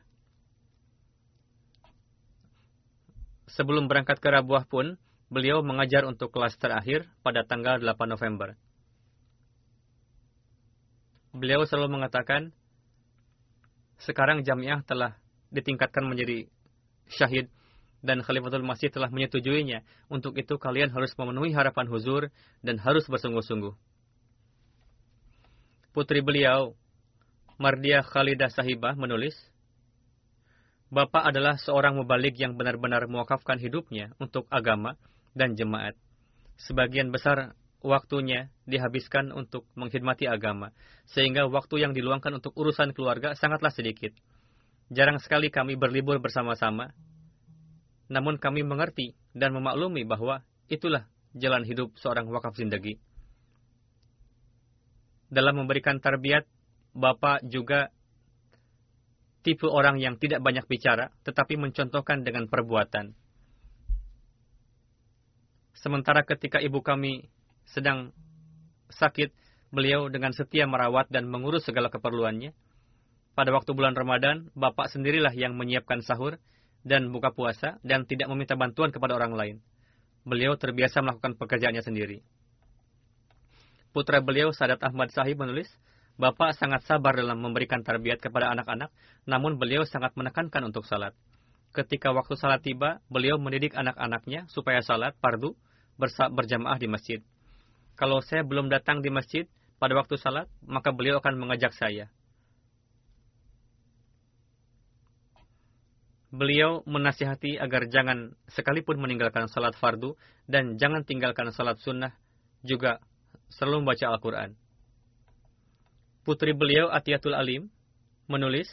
Sebelum 3.57 3.89
berangkat 3.89 4.21
ke 4.21 4.29
Rabuah 4.29 4.69
pun, 4.69 5.01
Beliau 5.27 5.59
mengajar 5.59 6.07
untuk 6.07 6.31
kelas 6.31 6.55
terakhir 6.55 7.03
pada 7.27 7.43
tanggal 7.43 7.83
8 7.83 7.99
November. 8.07 8.55
Beliau 11.35 11.67
selalu 11.67 11.99
mengatakan, 11.99 12.55
sekarang 13.99 14.47
jamiah 14.47 14.87
telah 14.87 15.19
ditingkatkan 15.51 16.07
menjadi 16.07 16.47
syahid 17.11 17.51
dan 18.07 18.23
Khalifatul 18.23 18.63
Masih 18.63 18.95
telah 18.95 19.11
menyetujuinya. 19.11 19.83
Untuk 20.07 20.39
itu 20.39 20.55
kalian 20.63 20.95
harus 20.95 21.11
memenuhi 21.19 21.51
harapan 21.51 21.91
huzur 21.91 22.31
dan 22.63 22.79
harus 22.79 23.03
bersungguh-sungguh. 23.11 23.75
Putri 25.91 26.23
beliau, 26.23 26.79
Mardia 27.59 28.07
Khalidah 28.07 28.53
Sahibah 28.55 28.95
menulis, 28.95 29.35
Bapak 30.87 31.27
adalah 31.27 31.59
seorang 31.59 31.99
mubalik 31.99 32.39
yang 32.39 32.55
benar-benar 32.55 33.11
mewakafkan 33.11 33.59
hidupnya 33.59 34.15
untuk 34.23 34.47
agama 34.55 34.95
dan 35.35 35.59
jemaat. 35.59 35.99
Sebagian 36.63 37.11
besar 37.11 37.59
waktunya 37.83 38.55
dihabiskan 38.71 39.35
untuk 39.35 39.67
mengkhidmati 39.75 40.31
agama, 40.31 40.71
sehingga 41.11 41.51
waktu 41.51 41.83
yang 41.83 41.93
diluangkan 41.93 42.39
untuk 42.39 42.55
urusan 42.55 42.95
keluarga 42.95 43.35
sangatlah 43.35 43.75
sedikit. 43.75 44.15
Jarang 44.87 45.19
sekali 45.19 45.51
kami 45.51 45.75
berlibur 45.75 46.23
bersama-sama, 46.23 46.95
namun 48.07 48.39
kami 48.39 48.63
mengerti 48.63 49.19
dan 49.35 49.51
memaklumi 49.59 50.07
bahwa 50.07 50.47
itulah 50.71 51.11
jalan 51.35 51.67
hidup 51.67 51.99
seorang 51.99 52.31
wakaf 52.31 52.55
zindagi. 52.55 53.03
Dalam 55.27 55.59
memberikan 55.59 55.99
tarbiat, 55.99 56.47
Bapak 56.95 57.43
juga 57.45 57.91
tipe 59.47 59.71
orang 59.71 60.03
yang 60.03 60.19
tidak 60.19 60.43
banyak 60.43 60.67
bicara, 60.67 61.15
tetapi 61.23 61.55
mencontohkan 61.55 62.27
dengan 62.27 62.51
perbuatan. 62.51 63.15
Sementara 65.79 66.27
ketika 66.27 66.59
ibu 66.59 66.83
kami 66.83 67.31
sedang 67.63 68.11
sakit, 68.91 69.31
beliau 69.71 70.11
dengan 70.11 70.35
setia 70.35 70.67
merawat 70.67 71.07
dan 71.15 71.31
mengurus 71.31 71.63
segala 71.63 71.87
keperluannya. 71.95 72.51
Pada 73.39 73.55
waktu 73.55 73.71
bulan 73.71 73.95
Ramadan, 73.95 74.51
Bapak 74.59 74.91
sendirilah 74.91 75.31
yang 75.31 75.55
menyiapkan 75.55 76.03
sahur, 76.03 76.43
dan 76.87 77.11
buka 77.11 77.35
puasa 77.35 77.83
dan 77.83 78.07
tidak 78.07 78.31
meminta 78.31 78.55
bantuan 78.55 78.95
kepada 78.95 79.19
orang 79.19 79.35
lain. 79.35 79.57
Beliau 80.23 80.55
terbiasa 80.55 81.03
melakukan 81.03 81.35
pekerjaannya 81.35 81.83
sendiri. 81.83 82.23
Putra 83.91 84.23
beliau, 84.23 84.55
Sadat 84.55 84.79
Ahmad 84.87 85.11
Sahib 85.11 85.43
menulis, 85.43 85.67
Bapak 86.17 86.57
sangat 86.57 86.85
sabar 86.89 87.13
dalam 87.13 87.37
memberikan 87.37 87.85
tarbiyat 87.85 88.25
kepada 88.25 88.49
anak-anak, 88.53 88.89
namun 89.29 89.61
beliau 89.61 89.85
sangat 89.85 90.17
menekankan 90.17 90.65
untuk 90.65 90.89
salat. 90.89 91.13
Ketika 91.77 92.09
waktu 92.17 92.41
salat 92.41 92.65
tiba, 92.65 93.05
beliau 93.13 93.37
mendidik 93.37 93.77
anak-anaknya 93.77 94.49
supaya 94.49 94.81
salat 94.81 95.13
pardu 95.21 95.53
berjamaah 96.33 96.81
di 96.81 96.89
masjid. 96.89 97.21
Kalau 98.01 98.25
saya 98.25 98.41
belum 98.45 98.73
datang 98.73 99.05
di 99.05 99.13
masjid 99.13 99.45
pada 99.77 99.93
waktu 99.93 100.17
salat, 100.17 100.49
maka 100.65 100.89
beliau 100.89 101.21
akan 101.21 101.37
mengajak 101.37 101.77
saya. 101.77 102.09
beliau 106.37 106.85
menasihati 106.85 107.57
agar 107.57 107.89
jangan 107.89 108.37
sekalipun 108.53 109.01
meninggalkan 109.01 109.49
salat 109.49 109.73
fardu 109.81 110.19
dan 110.45 110.77
jangan 110.77 111.07
tinggalkan 111.07 111.49
salat 111.55 111.81
sunnah 111.81 112.13
juga 112.61 113.01
selalu 113.49 113.87
membaca 113.87 114.07
Al-Quran. 114.13 114.51
Putri 116.27 116.59
beliau 116.59 116.91
Atiyatul 116.91 117.39
Alim 117.39 117.71
menulis, 118.27 118.67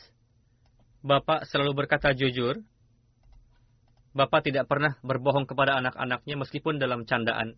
Bapak 1.05 1.45
selalu 1.45 1.85
berkata 1.85 2.09
jujur, 2.17 2.57
Bapak 4.17 4.49
tidak 4.49 4.65
pernah 4.65 4.97
berbohong 5.05 5.45
kepada 5.45 5.77
anak-anaknya 5.77 6.33
meskipun 6.33 6.81
dalam 6.81 7.05
candaan. 7.05 7.53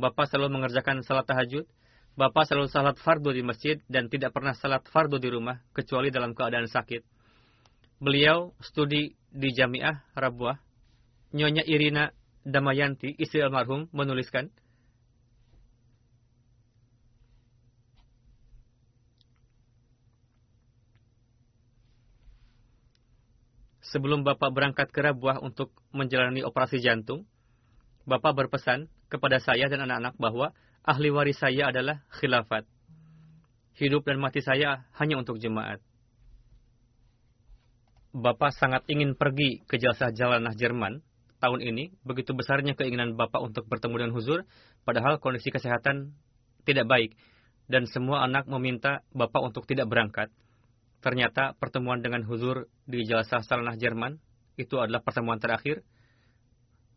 Bapak 0.00 0.32
selalu 0.32 0.56
mengerjakan 0.56 1.04
salat 1.04 1.28
tahajud, 1.28 1.68
Bapak 2.16 2.48
selalu 2.48 2.72
salat 2.72 2.96
fardu 2.96 3.36
di 3.36 3.44
masjid 3.44 3.76
dan 3.92 4.08
tidak 4.08 4.32
pernah 4.32 4.56
salat 4.56 4.88
fardu 4.88 5.20
di 5.20 5.28
rumah 5.28 5.60
kecuali 5.76 6.08
dalam 6.08 6.32
keadaan 6.32 6.64
sakit. 6.64 7.04
Beliau 8.00 8.56
studi 8.64 9.20
di 9.28 9.52
Jamiah 9.52 10.00
Rabuah, 10.16 10.56
Nyonya 11.36 11.60
Irina 11.68 12.08
Damayanti, 12.40 13.12
istri 13.20 13.44
almarhum, 13.44 13.92
menuliskan, 13.92 14.48
Sebelum 23.94 24.26
Bapak 24.26 24.50
berangkat 24.50 24.90
ke 24.90 24.98
Rabuah 24.98 25.38
untuk 25.38 25.70
menjalani 25.94 26.42
operasi 26.42 26.82
jantung, 26.82 27.22
Bapak 28.06 28.34
berpesan 28.34 28.90
kepada 29.06 29.38
saya 29.38 29.70
dan 29.70 29.86
anak-anak 29.86 30.14
bahwa 30.18 30.50
ahli 30.82 31.10
waris 31.10 31.38
saya 31.38 31.70
adalah 31.70 32.02
khilafat. 32.18 32.66
Hidup 33.78 34.06
dan 34.06 34.18
mati 34.18 34.42
saya 34.42 34.86
hanya 34.98 35.22
untuk 35.22 35.38
jemaat. 35.38 35.78
Bapak 38.16 38.56
sangat 38.56 38.88
ingin 38.88 39.12
pergi 39.12 39.60
ke 39.68 39.76
jasa 39.76 40.08
jalanah 40.08 40.56
Jerman 40.56 41.04
tahun 41.38 41.60
ini, 41.60 41.92
begitu 42.00 42.32
besarnya 42.32 42.72
keinginan 42.72 43.14
Bapak 43.14 43.44
untuk 43.44 43.68
bertemu 43.68 44.00
dengan 44.00 44.14
Huzur, 44.16 44.48
padahal 44.88 45.20
kondisi 45.20 45.52
kesehatan 45.52 46.16
tidak 46.64 46.88
baik, 46.88 47.12
dan 47.68 47.84
semua 47.86 48.24
anak 48.24 48.48
meminta 48.48 49.04
Bapak 49.12 49.52
untuk 49.52 49.68
tidak 49.68 49.86
berangkat. 49.92 50.32
Ternyata 51.06 51.54
pertemuan 51.54 52.02
dengan 52.02 52.26
Huzur 52.26 52.66
di 52.82 53.06
jasa 53.06 53.38
jalanah 53.38 53.78
Jerman 53.78 54.18
itu 54.58 54.74
adalah 54.82 55.06
pertemuan 55.06 55.38
terakhir. 55.38 55.86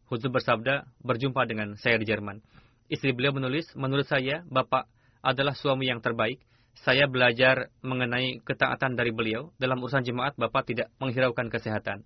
Huzur 0.10 0.34
bersabda, 0.34 0.90
berjumpa 1.06 1.46
dengan 1.46 1.78
saya 1.78 2.02
di 2.02 2.10
Jerman. 2.10 2.42
Istri 2.90 3.14
beliau 3.14 3.38
menulis, 3.38 3.70
menurut 3.78 4.10
saya, 4.10 4.42
Bapak 4.50 4.90
adalah 5.22 5.54
suami 5.54 5.94
yang 5.94 6.02
terbaik, 6.02 6.42
saya 6.74 7.06
belajar 7.06 7.70
mengenai 7.86 8.42
ketaatan 8.42 8.98
dari 8.98 9.14
beliau. 9.14 9.54
Dalam 9.62 9.78
urusan 9.78 10.02
jemaat, 10.02 10.34
Bapak 10.42 10.66
tidak 10.66 10.90
menghiraukan 10.98 11.46
kesehatan. 11.54 12.02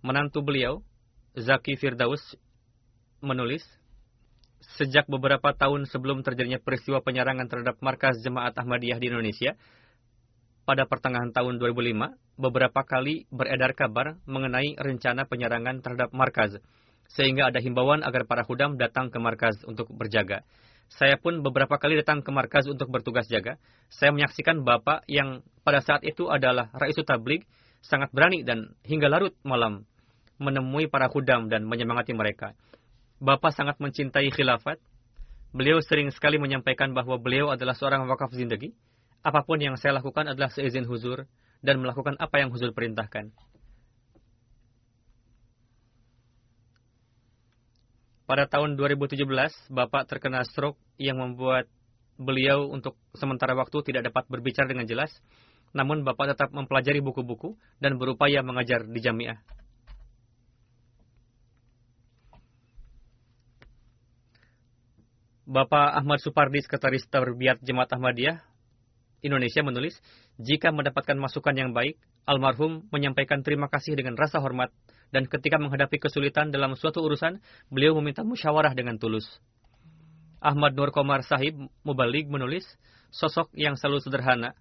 Menantu 0.00 0.40
beliau, 0.40 0.80
Zaki 1.36 1.76
Firdaus, 1.76 2.24
menulis, 3.20 3.68
Sejak 4.58 5.06
beberapa 5.06 5.54
tahun 5.54 5.86
sebelum 5.86 6.26
terjadinya 6.26 6.58
peristiwa 6.58 6.98
penyerangan 6.98 7.46
terhadap 7.46 7.78
markas 7.78 8.18
jemaat 8.26 8.58
Ahmadiyah 8.58 8.98
di 8.98 9.06
Indonesia, 9.06 9.54
pada 10.68 10.84
pertengahan 10.84 11.32
tahun 11.32 11.56
2005, 11.56 12.12
beberapa 12.36 12.84
kali 12.84 13.24
beredar 13.32 13.72
kabar 13.72 14.20
mengenai 14.28 14.76
rencana 14.76 15.24
penyerangan 15.24 15.80
terhadap 15.80 16.12
markas, 16.12 16.60
sehingga 17.08 17.48
ada 17.48 17.56
himbauan 17.56 18.04
agar 18.04 18.28
para 18.28 18.44
hudam 18.44 18.76
datang 18.76 19.08
ke 19.08 19.16
markas 19.16 19.56
untuk 19.64 19.88
berjaga. 19.88 20.44
Saya 20.92 21.16
pun 21.16 21.40
beberapa 21.40 21.80
kali 21.80 21.96
datang 21.96 22.20
ke 22.20 22.28
markas 22.28 22.68
untuk 22.68 22.92
bertugas 22.92 23.24
jaga. 23.32 23.56
Saya 23.88 24.12
menyaksikan 24.12 24.60
Bapak 24.60 25.08
yang 25.08 25.40
pada 25.64 25.80
saat 25.80 26.04
itu 26.04 26.28
adalah 26.28 26.68
Raisu 26.76 27.00
Tablik 27.00 27.48
sangat 27.80 28.12
berani 28.12 28.44
dan 28.44 28.76
hingga 28.84 29.08
larut 29.08 29.32
malam 29.48 29.88
menemui 30.36 30.92
para 30.92 31.08
hudam 31.08 31.48
dan 31.48 31.64
menyemangati 31.64 32.12
mereka. 32.12 32.52
Bapak 33.24 33.56
sangat 33.56 33.80
mencintai 33.80 34.28
khilafat. 34.36 34.76
Beliau 35.48 35.80
sering 35.80 36.12
sekali 36.12 36.36
menyampaikan 36.36 36.92
bahwa 36.92 37.16
beliau 37.16 37.48
adalah 37.48 37.72
seorang 37.72 38.04
wakaf 38.04 38.36
zindagi. 38.36 38.76
Apa 39.22 39.42
pun 39.42 39.58
yang 39.58 39.74
saya 39.74 39.98
lakukan 39.98 40.30
adalah 40.30 40.48
seizin 40.52 40.86
huzur 40.86 41.26
dan 41.58 41.82
melakukan 41.82 42.14
apa 42.22 42.38
yang 42.38 42.54
huzur 42.54 42.70
perintahkan. 42.70 43.34
Pada 48.28 48.44
tahun 48.44 48.76
2017, 48.76 49.24
Bapak 49.72 50.04
terkena 50.04 50.44
stroke 50.44 50.76
yang 51.00 51.16
membuat 51.16 51.64
beliau 52.20 52.68
untuk 52.68 52.98
sementara 53.16 53.56
waktu 53.56 53.80
tidak 53.88 54.12
dapat 54.12 54.28
berbicara 54.28 54.68
dengan 54.68 54.84
jelas. 54.84 55.08
Namun 55.72 56.04
Bapak 56.04 56.36
tetap 56.36 56.52
mempelajari 56.52 57.00
buku-buku 57.00 57.56
dan 57.80 57.96
berupaya 57.96 58.44
mengajar 58.44 58.84
di 58.84 59.00
jamiah. 59.00 59.40
Bapak 65.48 65.96
Ahmad 65.96 66.20
Supardi, 66.20 66.60
Sekretaris 66.60 67.08
Terbiat 67.08 67.64
Jemaat 67.64 67.88
Ahmadiyah, 67.96 68.44
Indonesia 69.18 69.66
menulis, 69.66 69.98
jika 70.38 70.70
mendapatkan 70.70 71.18
masukan 71.18 71.54
yang 71.56 71.74
baik, 71.74 71.98
almarhum 72.22 72.86
menyampaikan 72.94 73.42
terima 73.42 73.66
kasih 73.66 73.98
dengan 73.98 74.14
rasa 74.14 74.38
hormat 74.38 74.70
dan 75.10 75.26
ketika 75.26 75.58
menghadapi 75.58 75.98
kesulitan 75.98 76.54
dalam 76.54 76.76
suatu 76.78 77.02
urusan, 77.02 77.42
beliau 77.72 77.96
meminta 77.98 78.22
musyawarah 78.22 78.76
dengan 78.76 79.00
tulus. 79.00 79.26
Ahmad 80.38 80.78
Nur 80.78 80.94
Komar 80.94 81.26
Sahib 81.26 81.58
Mubalik 81.82 82.30
menulis, 82.30 82.62
sosok 83.10 83.50
yang 83.58 83.74
selalu 83.74 84.04
sederhana, 84.04 84.54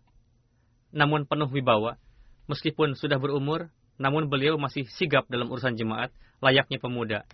namun 0.89 1.30
penuh 1.30 1.51
wibawa. 1.53 2.01
Meskipun 2.47 2.95
sudah 2.95 3.20
berumur, 3.20 3.70
namun 3.99 4.32
beliau 4.32 4.55
masih 4.58 4.88
sigap 4.89 5.28
dalam 5.30 5.51
urusan 5.51 5.78
jemaat, 5.78 6.10
layaknya 6.41 6.80
pemuda. 6.82 7.28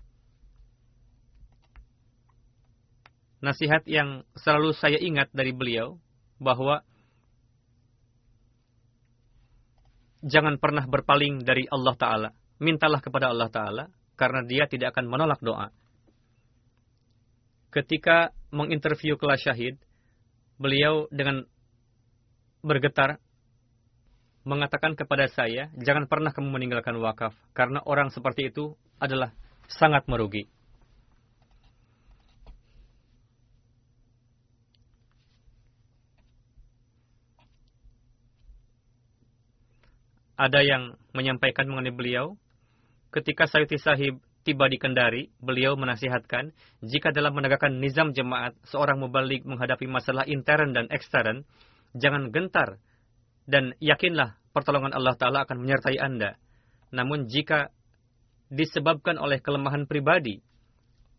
Nasihat 3.39 3.85
yang 3.87 4.27
selalu 4.35 4.73
saya 4.75 4.97
ingat 4.99 5.29
dari 5.31 5.53
beliau, 5.53 6.01
bahwa 6.41 6.83
jangan 10.23 10.55
pernah 10.57 10.87
berpaling 10.87 11.43
dari 11.43 11.67
Allah 11.67 11.95
Ta'ala 11.99 12.29
mintalah 12.63 13.03
kepada 13.03 13.27
Allah 13.29 13.51
Ta'ala, 13.51 13.85
karena 14.15 14.39
dia 14.47 14.63
tidak 14.71 14.95
akan 14.95 15.11
menolak 15.11 15.43
doa. 15.43 15.67
Ketika 17.73 18.31
menginterview 18.53 19.19
kelas 19.19 19.43
syahid, 19.43 19.75
beliau 20.55 21.09
dengan 21.09 21.43
bergetar 22.63 23.19
mengatakan 24.47 24.95
kepada 24.95 25.27
saya, 25.27 25.71
jangan 25.75 26.07
pernah 26.07 26.31
kamu 26.31 26.55
meninggalkan 26.55 26.95
wakaf, 27.03 27.33
karena 27.51 27.83
orang 27.83 28.13
seperti 28.13 28.53
itu 28.53 28.79
adalah 29.01 29.35
sangat 29.67 30.07
merugi. 30.07 30.47
Ada 40.43 40.59
yang 40.59 40.99
menyampaikan 41.15 41.71
mengenai 41.71 41.95
beliau, 41.95 42.35
ketika 43.15 43.47
Sayyidi 43.47 43.79
Sahib 43.79 44.19
tiba 44.43 44.67
di 44.67 44.75
Kendari, 44.75 45.31
beliau 45.39 45.79
menasihatkan, 45.79 46.51
jika 46.83 47.15
dalam 47.15 47.31
menegakkan 47.31 47.79
nizam 47.79 48.11
jemaat, 48.11 48.51
seorang 48.67 48.99
mubalik 48.99 49.47
menghadapi 49.47 49.87
masalah 49.87 50.27
intern 50.27 50.75
dan 50.75 50.91
ekstern, 50.91 51.47
jangan 51.95 52.27
gentar 52.35 52.75
dan 53.47 53.71
yakinlah 53.79 54.35
pertolongan 54.51 54.91
Allah 54.91 55.15
Ta'ala 55.15 55.47
akan 55.47 55.63
menyertai 55.63 55.95
Anda. 55.95 56.35
Namun 56.91 57.31
jika 57.31 57.71
disebabkan 58.51 59.15
oleh 59.23 59.39
kelemahan 59.39 59.87
pribadi, 59.87 60.43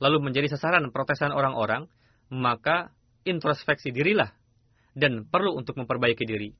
lalu 0.05 0.21
menjadi 0.21 0.53
sasaran 0.53 0.93
protesan 0.93 1.33
orang-orang, 1.33 1.89
maka 2.29 2.93
introspeksi 3.25 3.89
dirilah 3.89 4.37
dan 4.93 5.25
perlu 5.25 5.57
untuk 5.57 5.81
memperbaiki 5.81 6.29
diri. 6.29 6.53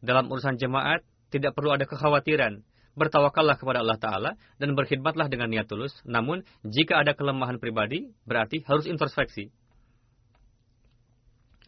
Dalam 0.00 0.32
urusan 0.32 0.56
jemaat, 0.56 1.04
tidak 1.32 1.56
perlu 1.56 1.72
ada 1.72 1.88
kekhawatiran. 1.88 2.60
Bertawakallah 2.92 3.56
kepada 3.56 3.80
Allah 3.80 3.96
Ta'ala 3.96 4.30
dan 4.60 4.76
berkhidmatlah 4.76 5.32
dengan 5.32 5.48
niat 5.48 5.64
tulus. 5.64 5.96
Namun, 6.04 6.44
jika 6.60 7.00
ada 7.00 7.16
kelemahan 7.16 7.56
pribadi, 7.56 8.12
berarti 8.28 8.60
harus 8.68 8.84
introspeksi. 8.84 9.48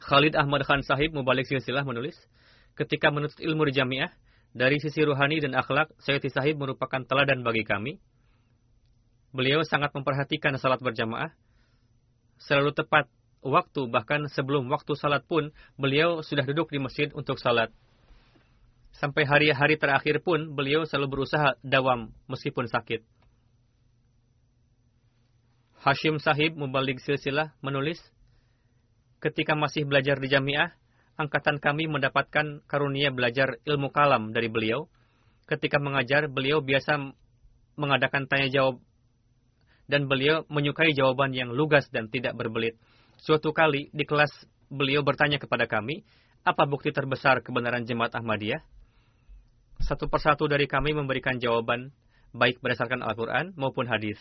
Khalid 0.05 0.37
Ahmad 0.37 0.69
Khan 0.69 0.85
Sahib 0.85 1.17
Mubalik 1.17 1.49
Silsilah 1.49 1.81
menulis, 1.81 2.13
ketika 2.77 3.09
menuntut 3.09 3.41
ilmu 3.41 3.65
di 3.65 3.81
jamiah, 3.81 4.13
dari 4.55 4.79
sisi 4.79 5.01
ruhani 5.03 5.41
dan 5.41 5.57
akhlak, 5.57 5.91
Sayyidi 5.99 6.31
Sahib 6.31 6.61
merupakan 6.61 7.03
teladan 7.03 7.41
bagi 7.43 7.67
kami. 7.67 7.99
Beliau 9.35 9.67
sangat 9.67 9.91
memperhatikan 9.91 10.55
salat 10.63 10.79
berjamaah. 10.79 11.35
Selalu 12.39 12.71
tepat 12.71 13.11
waktu, 13.43 13.91
bahkan 13.91 14.31
sebelum 14.31 14.71
waktu 14.71 14.95
salat 14.95 15.27
pun, 15.27 15.51
beliau 15.75 16.23
sudah 16.23 16.47
duduk 16.47 16.71
di 16.71 16.79
masjid 16.79 17.11
untuk 17.19 17.43
salat. 17.43 17.75
Sampai 18.95 19.27
hari-hari 19.27 19.75
terakhir 19.75 20.23
pun, 20.23 20.55
beliau 20.55 20.87
selalu 20.87 21.19
berusaha 21.19 21.59
dawam 21.67 22.15
meskipun 22.31 22.71
sakit. 22.71 23.03
Hashim 25.83 26.23
Sahib 26.23 26.55
Mubalik 26.55 27.03
Silsilah 27.03 27.53
menulis, 27.61 27.99
ketika 29.19 29.53
masih 29.59 29.85
belajar 29.85 30.17
di 30.23 30.31
jamiah, 30.31 30.73
angkatan 31.19 31.59
kami 31.59 31.91
mendapatkan 31.91 32.63
karunia 32.71 33.11
belajar 33.11 33.59
ilmu 33.67 33.91
kalam 33.91 34.31
dari 34.31 34.47
beliau. 34.49 34.87
Ketika 35.45 35.77
mengajar, 35.77 36.31
beliau 36.31 36.65
biasa 36.65 37.13
mengadakan 37.77 38.25
tanya 38.31 38.49
jawab 38.49 38.81
dan 39.85 40.09
beliau 40.09 40.49
menyukai 40.49 40.97
jawaban 40.97 41.37
yang 41.37 41.53
lugas 41.53 41.85
dan 41.93 42.09
tidak 42.09 42.33
berbelit. 42.33 42.81
Suatu 43.21 43.53
kali 43.53 43.93
di 43.93 44.09
kelas 44.09 44.33
beliau 44.73 45.05
bertanya 45.05 45.37
kepada 45.37 45.69
kami, 45.69 46.01
apa 46.45 46.65
bukti 46.65 46.89
terbesar 46.93 47.45
kebenaran 47.45 47.85
jemaat 47.85 48.17
Ahmadiyah? 48.17 48.74
Satu 49.85 50.09
persatu 50.09 50.49
dari 50.49 50.65
kami 50.65 50.97
memberikan 50.97 51.37
jawaban, 51.37 51.93
baik 52.33 52.65
berdasarkan 52.65 53.05
Al-Quran 53.05 53.53
maupun 53.53 53.85
hadis. 53.85 54.17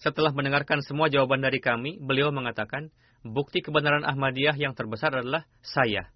Setelah 0.00 0.32
mendengarkan 0.32 0.80
semua 0.80 1.12
jawaban 1.12 1.44
dari 1.44 1.60
kami, 1.60 2.00
beliau 2.00 2.32
mengatakan, 2.32 2.88
bukti 3.20 3.60
kebenaran 3.60 4.08
Ahmadiyah 4.08 4.56
yang 4.56 4.72
terbesar 4.72 5.12
adalah 5.12 5.44
saya. 5.60 6.08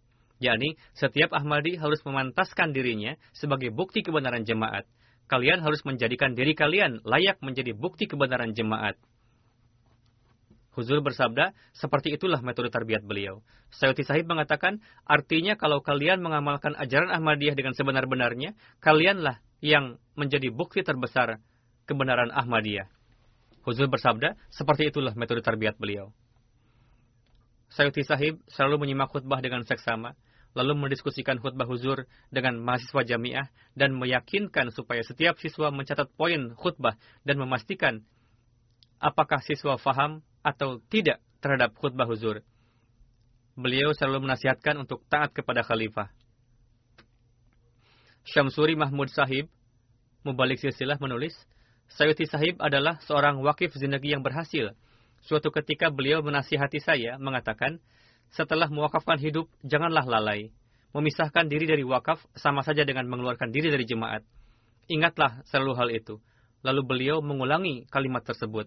yakni 0.43 0.75
setiap 0.97 1.37
Ahmadi 1.37 1.79
harus 1.79 2.03
memantaskan 2.03 2.75
dirinya 2.75 3.15
sebagai 3.31 3.71
bukti 3.71 4.03
kebenaran 4.03 4.43
jemaat. 4.43 4.89
Kalian 5.31 5.63
harus 5.63 5.85
menjadikan 5.87 6.35
diri 6.35 6.57
kalian 6.57 6.99
layak 7.05 7.39
menjadi 7.45 7.77
bukti 7.77 8.11
kebenaran 8.11 8.57
jemaat. 8.57 8.99
Huzur 10.73 11.05
bersabda, 11.05 11.53
seperti 11.77 12.17
itulah 12.17 12.41
metode 12.41 12.73
tarbiyat 12.73 13.05
beliau. 13.05 13.45
Sayyidi 13.77 14.09
Sahib 14.09 14.25
mengatakan, 14.25 14.81
artinya 15.05 15.61
kalau 15.61 15.85
kalian 15.85 16.25
mengamalkan 16.25 16.73
ajaran 16.81 17.13
Ahmadiyah 17.13 17.53
dengan 17.53 17.77
sebenar-benarnya, 17.77 18.57
kalianlah 18.81 19.45
yang 19.61 20.01
menjadi 20.17 20.49
bukti 20.49 20.81
terbesar 20.81 21.45
kebenaran 21.85 22.33
Ahmadiyah. 22.33 22.89
Huzur 23.69 23.93
bersabda, 23.93 24.41
seperti 24.49 24.89
itulah 24.89 25.13
metode 25.13 25.45
tarbiyat 25.45 25.77
beliau. 25.77 26.09
Sayyidi 27.69 28.09
Sahib 28.09 28.41
selalu 28.49 28.89
menyimak 28.89 29.13
khutbah 29.13 29.45
dengan 29.45 29.69
seksama, 29.69 30.17
lalu 30.57 30.73
mendiskusikan 30.77 31.41
khutbah 31.41 31.69
huzur 31.69 32.05
dengan 32.29 32.57
mahasiswa 32.61 33.05
jamiah 33.05 33.49
dan 33.77 33.97
meyakinkan 33.97 34.73
supaya 34.73 35.01
setiap 35.05 35.37
siswa 35.41 35.73
mencatat 35.73 36.13
poin 36.17 36.53
khutbah 36.57 36.97
dan 37.25 37.41
memastikan 37.41 38.05
apakah 39.01 39.41
siswa 39.41 39.81
faham 39.81 40.21
atau 40.43 40.83
tidak 40.91 41.23
terhadap 41.43 41.75
khutbah 41.79 42.07
huzur. 42.07 42.43
Beliau 43.59 43.95
selalu 43.95 44.29
menasihatkan 44.31 44.79
untuk 44.79 45.03
taat 45.07 45.31
kepada 45.35 45.63
khalifah. 45.63 46.11
Syamsuri 48.23 48.79
Mahmud 48.79 49.11
Sahib, 49.11 49.51
Mubalik 50.23 50.63
Silsilah 50.63 50.99
menulis, 51.03 51.35
Sayyidi 51.91 52.31
Sahib 52.31 52.55
adalah 52.63 53.03
seorang 53.03 53.43
wakif 53.43 53.75
zindagi 53.75 54.15
yang 54.15 54.23
berhasil 54.23 54.73
Suatu 55.23 55.55
ketika 55.55 55.87
beliau 55.95 56.19
menasihati 56.19 56.83
saya, 56.83 57.15
mengatakan, 57.15 57.79
setelah 58.35 58.67
mewakafkan 58.67 59.23
hidup, 59.23 59.47
janganlah 59.63 60.03
lalai. 60.03 60.51
Memisahkan 60.91 61.47
diri 61.47 61.65
dari 61.65 61.87
wakaf 61.87 62.19
sama 62.35 62.67
saja 62.67 62.83
dengan 62.83 63.07
mengeluarkan 63.07 63.55
diri 63.55 63.71
dari 63.71 63.87
jemaat. 63.87 64.27
Ingatlah 64.91 65.47
selalu 65.47 65.73
hal 65.79 65.89
itu. 65.95 66.15
Lalu 66.67 66.83
beliau 66.85 67.17
mengulangi 67.23 67.87
kalimat 67.89 68.27
tersebut. 68.27 68.67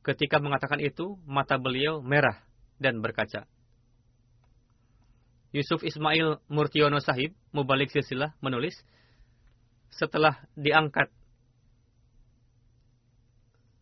Ketika 0.00 0.40
mengatakan 0.40 0.80
itu, 0.80 1.20
mata 1.28 1.60
beliau 1.60 2.00
merah 2.00 2.40
dan 2.80 3.04
berkaca. 3.04 3.44
Yusuf 5.50 5.82
Ismail 5.82 6.40
Murtiono 6.46 7.02
Sahib, 7.02 7.34
Mubalik 7.50 7.90
Silsilah, 7.90 8.32
menulis, 8.40 8.78
setelah 9.90 10.38
diangkat 10.54 11.10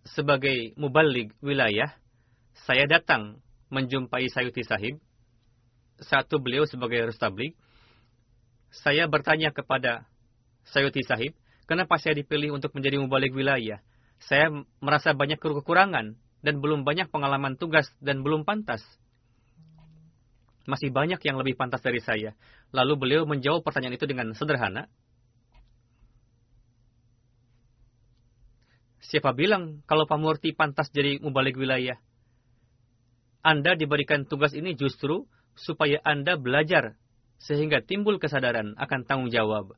sebagai 0.09 0.73
mubalik 0.81 1.37
wilayah, 1.45 1.93
saya 2.64 2.89
datang 2.89 3.39
menjumpai 3.69 4.27
Sayuti 4.33 4.64
Sahib. 4.64 4.97
Satu 6.01 6.41
beliau 6.41 6.64
sebagai 6.64 7.12
restablik. 7.12 7.53
Saya 8.73 9.05
bertanya 9.05 9.53
kepada 9.53 10.09
Sayuti 10.73 11.05
Sahib, 11.05 11.37
kenapa 11.69 12.01
saya 12.01 12.16
dipilih 12.16 12.57
untuk 12.57 12.73
menjadi 12.73 12.97
mubalik 12.97 13.37
wilayah? 13.37 13.85
Saya 14.27 14.51
merasa 14.83 15.14
banyak 15.14 15.39
kekurangan 15.39 16.19
dan 16.43 16.55
belum 16.59 16.83
banyak 16.83 17.11
pengalaman 17.11 17.55
tugas 17.55 17.87
dan 18.03 18.23
belum 18.27 18.43
pantas. 18.43 18.83
Masih 20.69 20.93
banyak 20.93 21.23
yang 21.25 21.41
lebih 21.41 21.57
pantas 21.57 21.81
dari 21.81 22.03
saya. 22.03 22.37
Lalu 22.75 22.95
beliau 23.01 23.23
menjawab 23.25 23.64
pertanyaan 23.64 23.97
itu 23.97 24.05
dengan 24.05 24.35
sederhana. 24.37 24.91
Siapa 29.09 29.33
bilang 29.33 29.81
kalau 29.89 30.05
Pak 30.05 30.21
Murti 30.21 30.53
pantas 30.53 30.93
jadi 30.93 31.16
mubalik 31.25 31.57
wilayah? 31.57 31.97
Anda 33.41 33.73
diberikan 33.73 34.29
tugas 34.29 34.53
ini 34.53 34.77
justru 34.77 35.25
supaya 35.57 36.05
Anda 36.05 36.37
belajar 36.37 37.01
sehingga 37.41 37.81
timbul 37.81 38.21
kesadaran 38.21 38.77
akan 38.77 39.01
tanggung 39.09 39.31
jawab. 39.33 39.73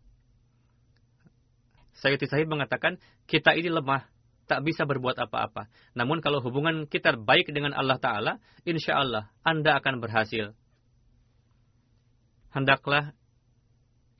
Sayyidi 2.00 2.26
Sahib 2.26 2.48
mengatakan, 2.48 2.96
kita 3.28 3.52
ini 3.52 3.68
lemah, 3.68 4.08
tak 4.50 4.66
bisa 4.66 4.82
berbuat 4.82 5.14
apa-apa. 5.14 5.70
Namun 5.94 6.18
kalau 6.18 6.42
hubungan 6.42 6.90
kita 6.90 7.14
baik 7.14 7.54
dengan 7.54 7.70
Allah 7.70 8.02
Ta'ala, 8.02 8.32
insya 8.66 8.98
Allah 8.98 9.30
Anda 9.46 9.78
akan 9.78 10.02
berhasil. 10.02 10.50
Hendaklah 12.50 13.14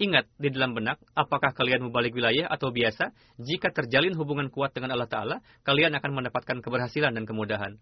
Ingat 0.01 0.33
di 0.41 0.49
dalam 0.49 0.73
benak, 0.73 0.97
apakah 1.13 1.53
kalian 1.53 1.85
membalik 1.85 2.17
wilayah 2.17 2.49
atau 2.49 2.73
biasa, 2.73 3.13
jika 3.37 3.69
terjalin 3.69 4.17
hubungan 4.17 4.49
kuat 4.49 4.73
dengan 4.73 4.97
Allah 4.97 5.13
Ta'ala, 5.13 5.37
kalian 5.61 5.93
akan 5.93 6.17
mendapatkan 6.17 6.65
keberhasilan 6.65 7.13
dan 7.13 7.29
kemudahan. 7.29 7.77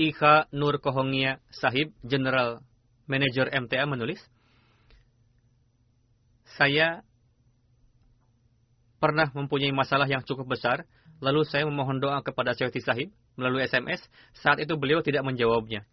Iha 0.00 0.48
Nur 0.56 0.80
Kohongia 0.80 1.44
Sahib, 1.52 1.92
General 2.00 2.64
Manager 3.04 3.52
MTA 3.52 3.84
menulis, 3.84 4.24
Saya 6.58 7.06
pernah 8.98 9.30
mempunyai 9.30 9.70
masalah 9.70 10.10
yang 10.10 10.26
cukup 10.26 10.58
besar, 10.58 10.82
lalu 11.22 11.46
saya 11.46 11.62
memohon 11.70 12.02
doa 12.02 12.18
kepada 12.18 12.50
Syekh 12.58 12.82
Sahib, 12.82 13.14
melalui 13.38 13.62
SMS, 13.62 14.02
saat 14.34 14.58
itu 14.58 14.74
beliau 14.74 14.98
tidak 14.98 15.22
menjawabnya. 15.22 15.86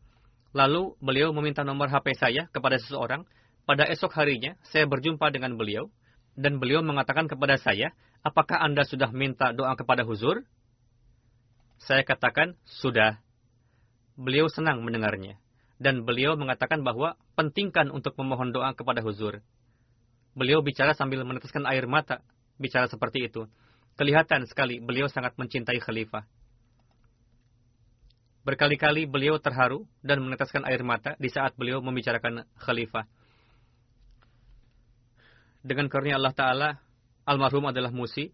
Lalu 0.57 0.97
beliau 0.97 1.29
meminta 1.29 1.61
nomor 1.61 1.93
HP 1.93 2.17
saya 2.17 2.49
kepada 2.49 2.81
seseorang. 2.81 3.29
Pada 3.69 3.85
esok 3.85 4.13
harinya, 4.17 4.57
saya 4.65 4.89
berjumpa 4.89 5.29
dengan 5.29 5.53
beliau, 5.53 5.93
dan 6.33 6.57
beliau 6.57 6.81
mengatakan 6.81 7.29
kepada 7.29 7.61
saya, 7.61 7.93
apakah 8.25 8.57
Anda 8.57 8.85
sudah 8.85 9.13
minta 9.13 9.53
doa 9.53 9.77
kepada 9.77 10.01
huzur? 10.01 10.41
Saya 11.77 12.01
katakan, 12.01 12.57
sudah. 12.65 13.21
beliau 14.15 14.47
senang 14.47 14.79
mendengarnya. 14.81 15.37
Dan 15.75 16.07
beliau 16.07 16.39
mengatakan 16.39 16.87
bahwa 16.87 17.19
pentingkan 17.35 17.91
untuk 17.91 18.15
memohon 18.15 18.55
doa 18.55 18.71
kepada 18.71 19.03
huzur. 19.03 19.43
Beliau 20.35 20.59
bicara 20.59 20.91
sambil 20.91 21.23
meneteskan 21.23 21.63
air 21.63 21.87
mata, 21.87 22.19
bicara 22.59 22.91
seperti 22.91 23.31
itu. 23.31 23.47
Kelihatan 23.95 24.43
sekali 24.43 24.83
beliau 24.83 25.07
sangat 25.07 25.39
mencintai 25.39 25.79
khalifah. 25.79 26.27
Berkali-kali 28.43 29.07
beliau 29.07 29.39
terharu 29.39 29.87
dan 30.03 30.21
meneteskan 30.21 30.67
air 30.67 30.83
mata 30.83 31.15
di 31.17 31.31
saat 31.31 31.55
beliau 31.55 31.79
membicarakan 31.79 32.43
khalifah. 32.59 33.07
Dengan 35.65 35.89
karunia 35.89 36.19
Allah 36.19 36.35
Ta'ala, 36.35 36.69
almarhum 37.25 37.71
adalah 37.71 37.89
Musi. 37.89 38.29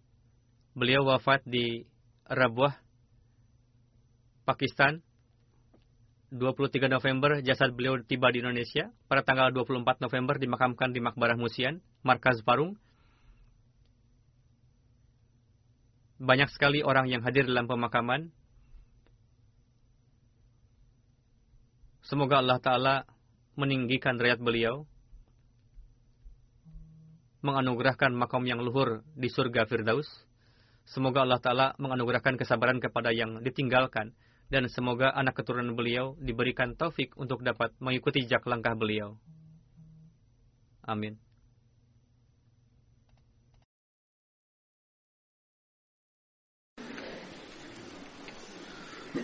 Beliau 0.76 1.08
wafat 1.08 1.46
di 1.48 1.86
Rabuah, 2.28 2.76
Pakistan 4.44 5.00
23 6.32 6.88
November 6.88 7.44
jasad 7.44 7.76
beliau 7.76 8.00
tiba 8.04 8.32
di 8.32 8.40
Indonesia. 8.40 8.92
Pada 9.08 9.24
tanggal 9.24 9.52
24 9.52 10.04
November 10.04 10.36
dimakamkan 10.40 10.96
di 10.96 11.00
Makbarah 11.04 11.36
Musian, 11.36 11.84
Markaz 12.02 12.42
Parung. 12.42 12.74
Banyak 16.22 16.50
sekali 16.54 16.82
orang 16.82 17.10
yang 17.10 17.22
hadir 17.22 17.46
dalam 17.46 17.66
pemakaman. 17.66 18.30
Semoga 22.06 22.42
Allah 22.42 22.58
Ta'ala 22.58 22.96
meninggikan 23.58 24.18
rakyat 24.18 24.42
beliau. 24.42 24.86
Menganugerahkan 27.42 28.14
makam 28.14 28.46
yang 28.46 28.62
luhur 28.62 29.02
di 29.18 29.30
surga 29.30 29.66
Firdaus. 29.66 30.10
Semoga 30.86 31.26
Allah 31.26 31.42
Ta'ala 31.42 31.68
menganugerahkan 31.78 32.38
kesabaran 32.38 32.82
kepada 32.82 33.14
yang 33.14 33.42
ditinggalkan 33.46 34.14
dan 34.52 34.68
semoga 34.68 35.14
anak 35.14 35.40
keturunan 35.40 35.74
beliau 35.78 36.20
diberikan 36.20 36.76
taufik 36.76 37.16
untuk 37.16 37.46
dapat 37.46 37.72
mengikuti 37.80 38.26
jejak 38.26 38.44
langkah 38.46 38.76
beliau. 38.76 39.16
Amin. 40.84 41.31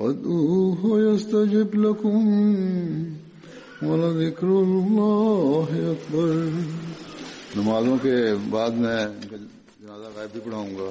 وادعوه 0.00 0.82
يستجب 1.00 1.74
لكم 1.74 2.22
ولذكر 3.82 4.46
الله 4.46 5.68
أكبر. 5.90 6.30
نمازوں 7.56 7.96
کے 8.02 8.14
بعد 8.50 8.70
میں 8.70 9.06
جنازہ 9.80 10.08
غائب 10.16 10.32
بھی 10.32 10.40
پڑھاؤں 10.44 10.70
گا. 10.78 10.90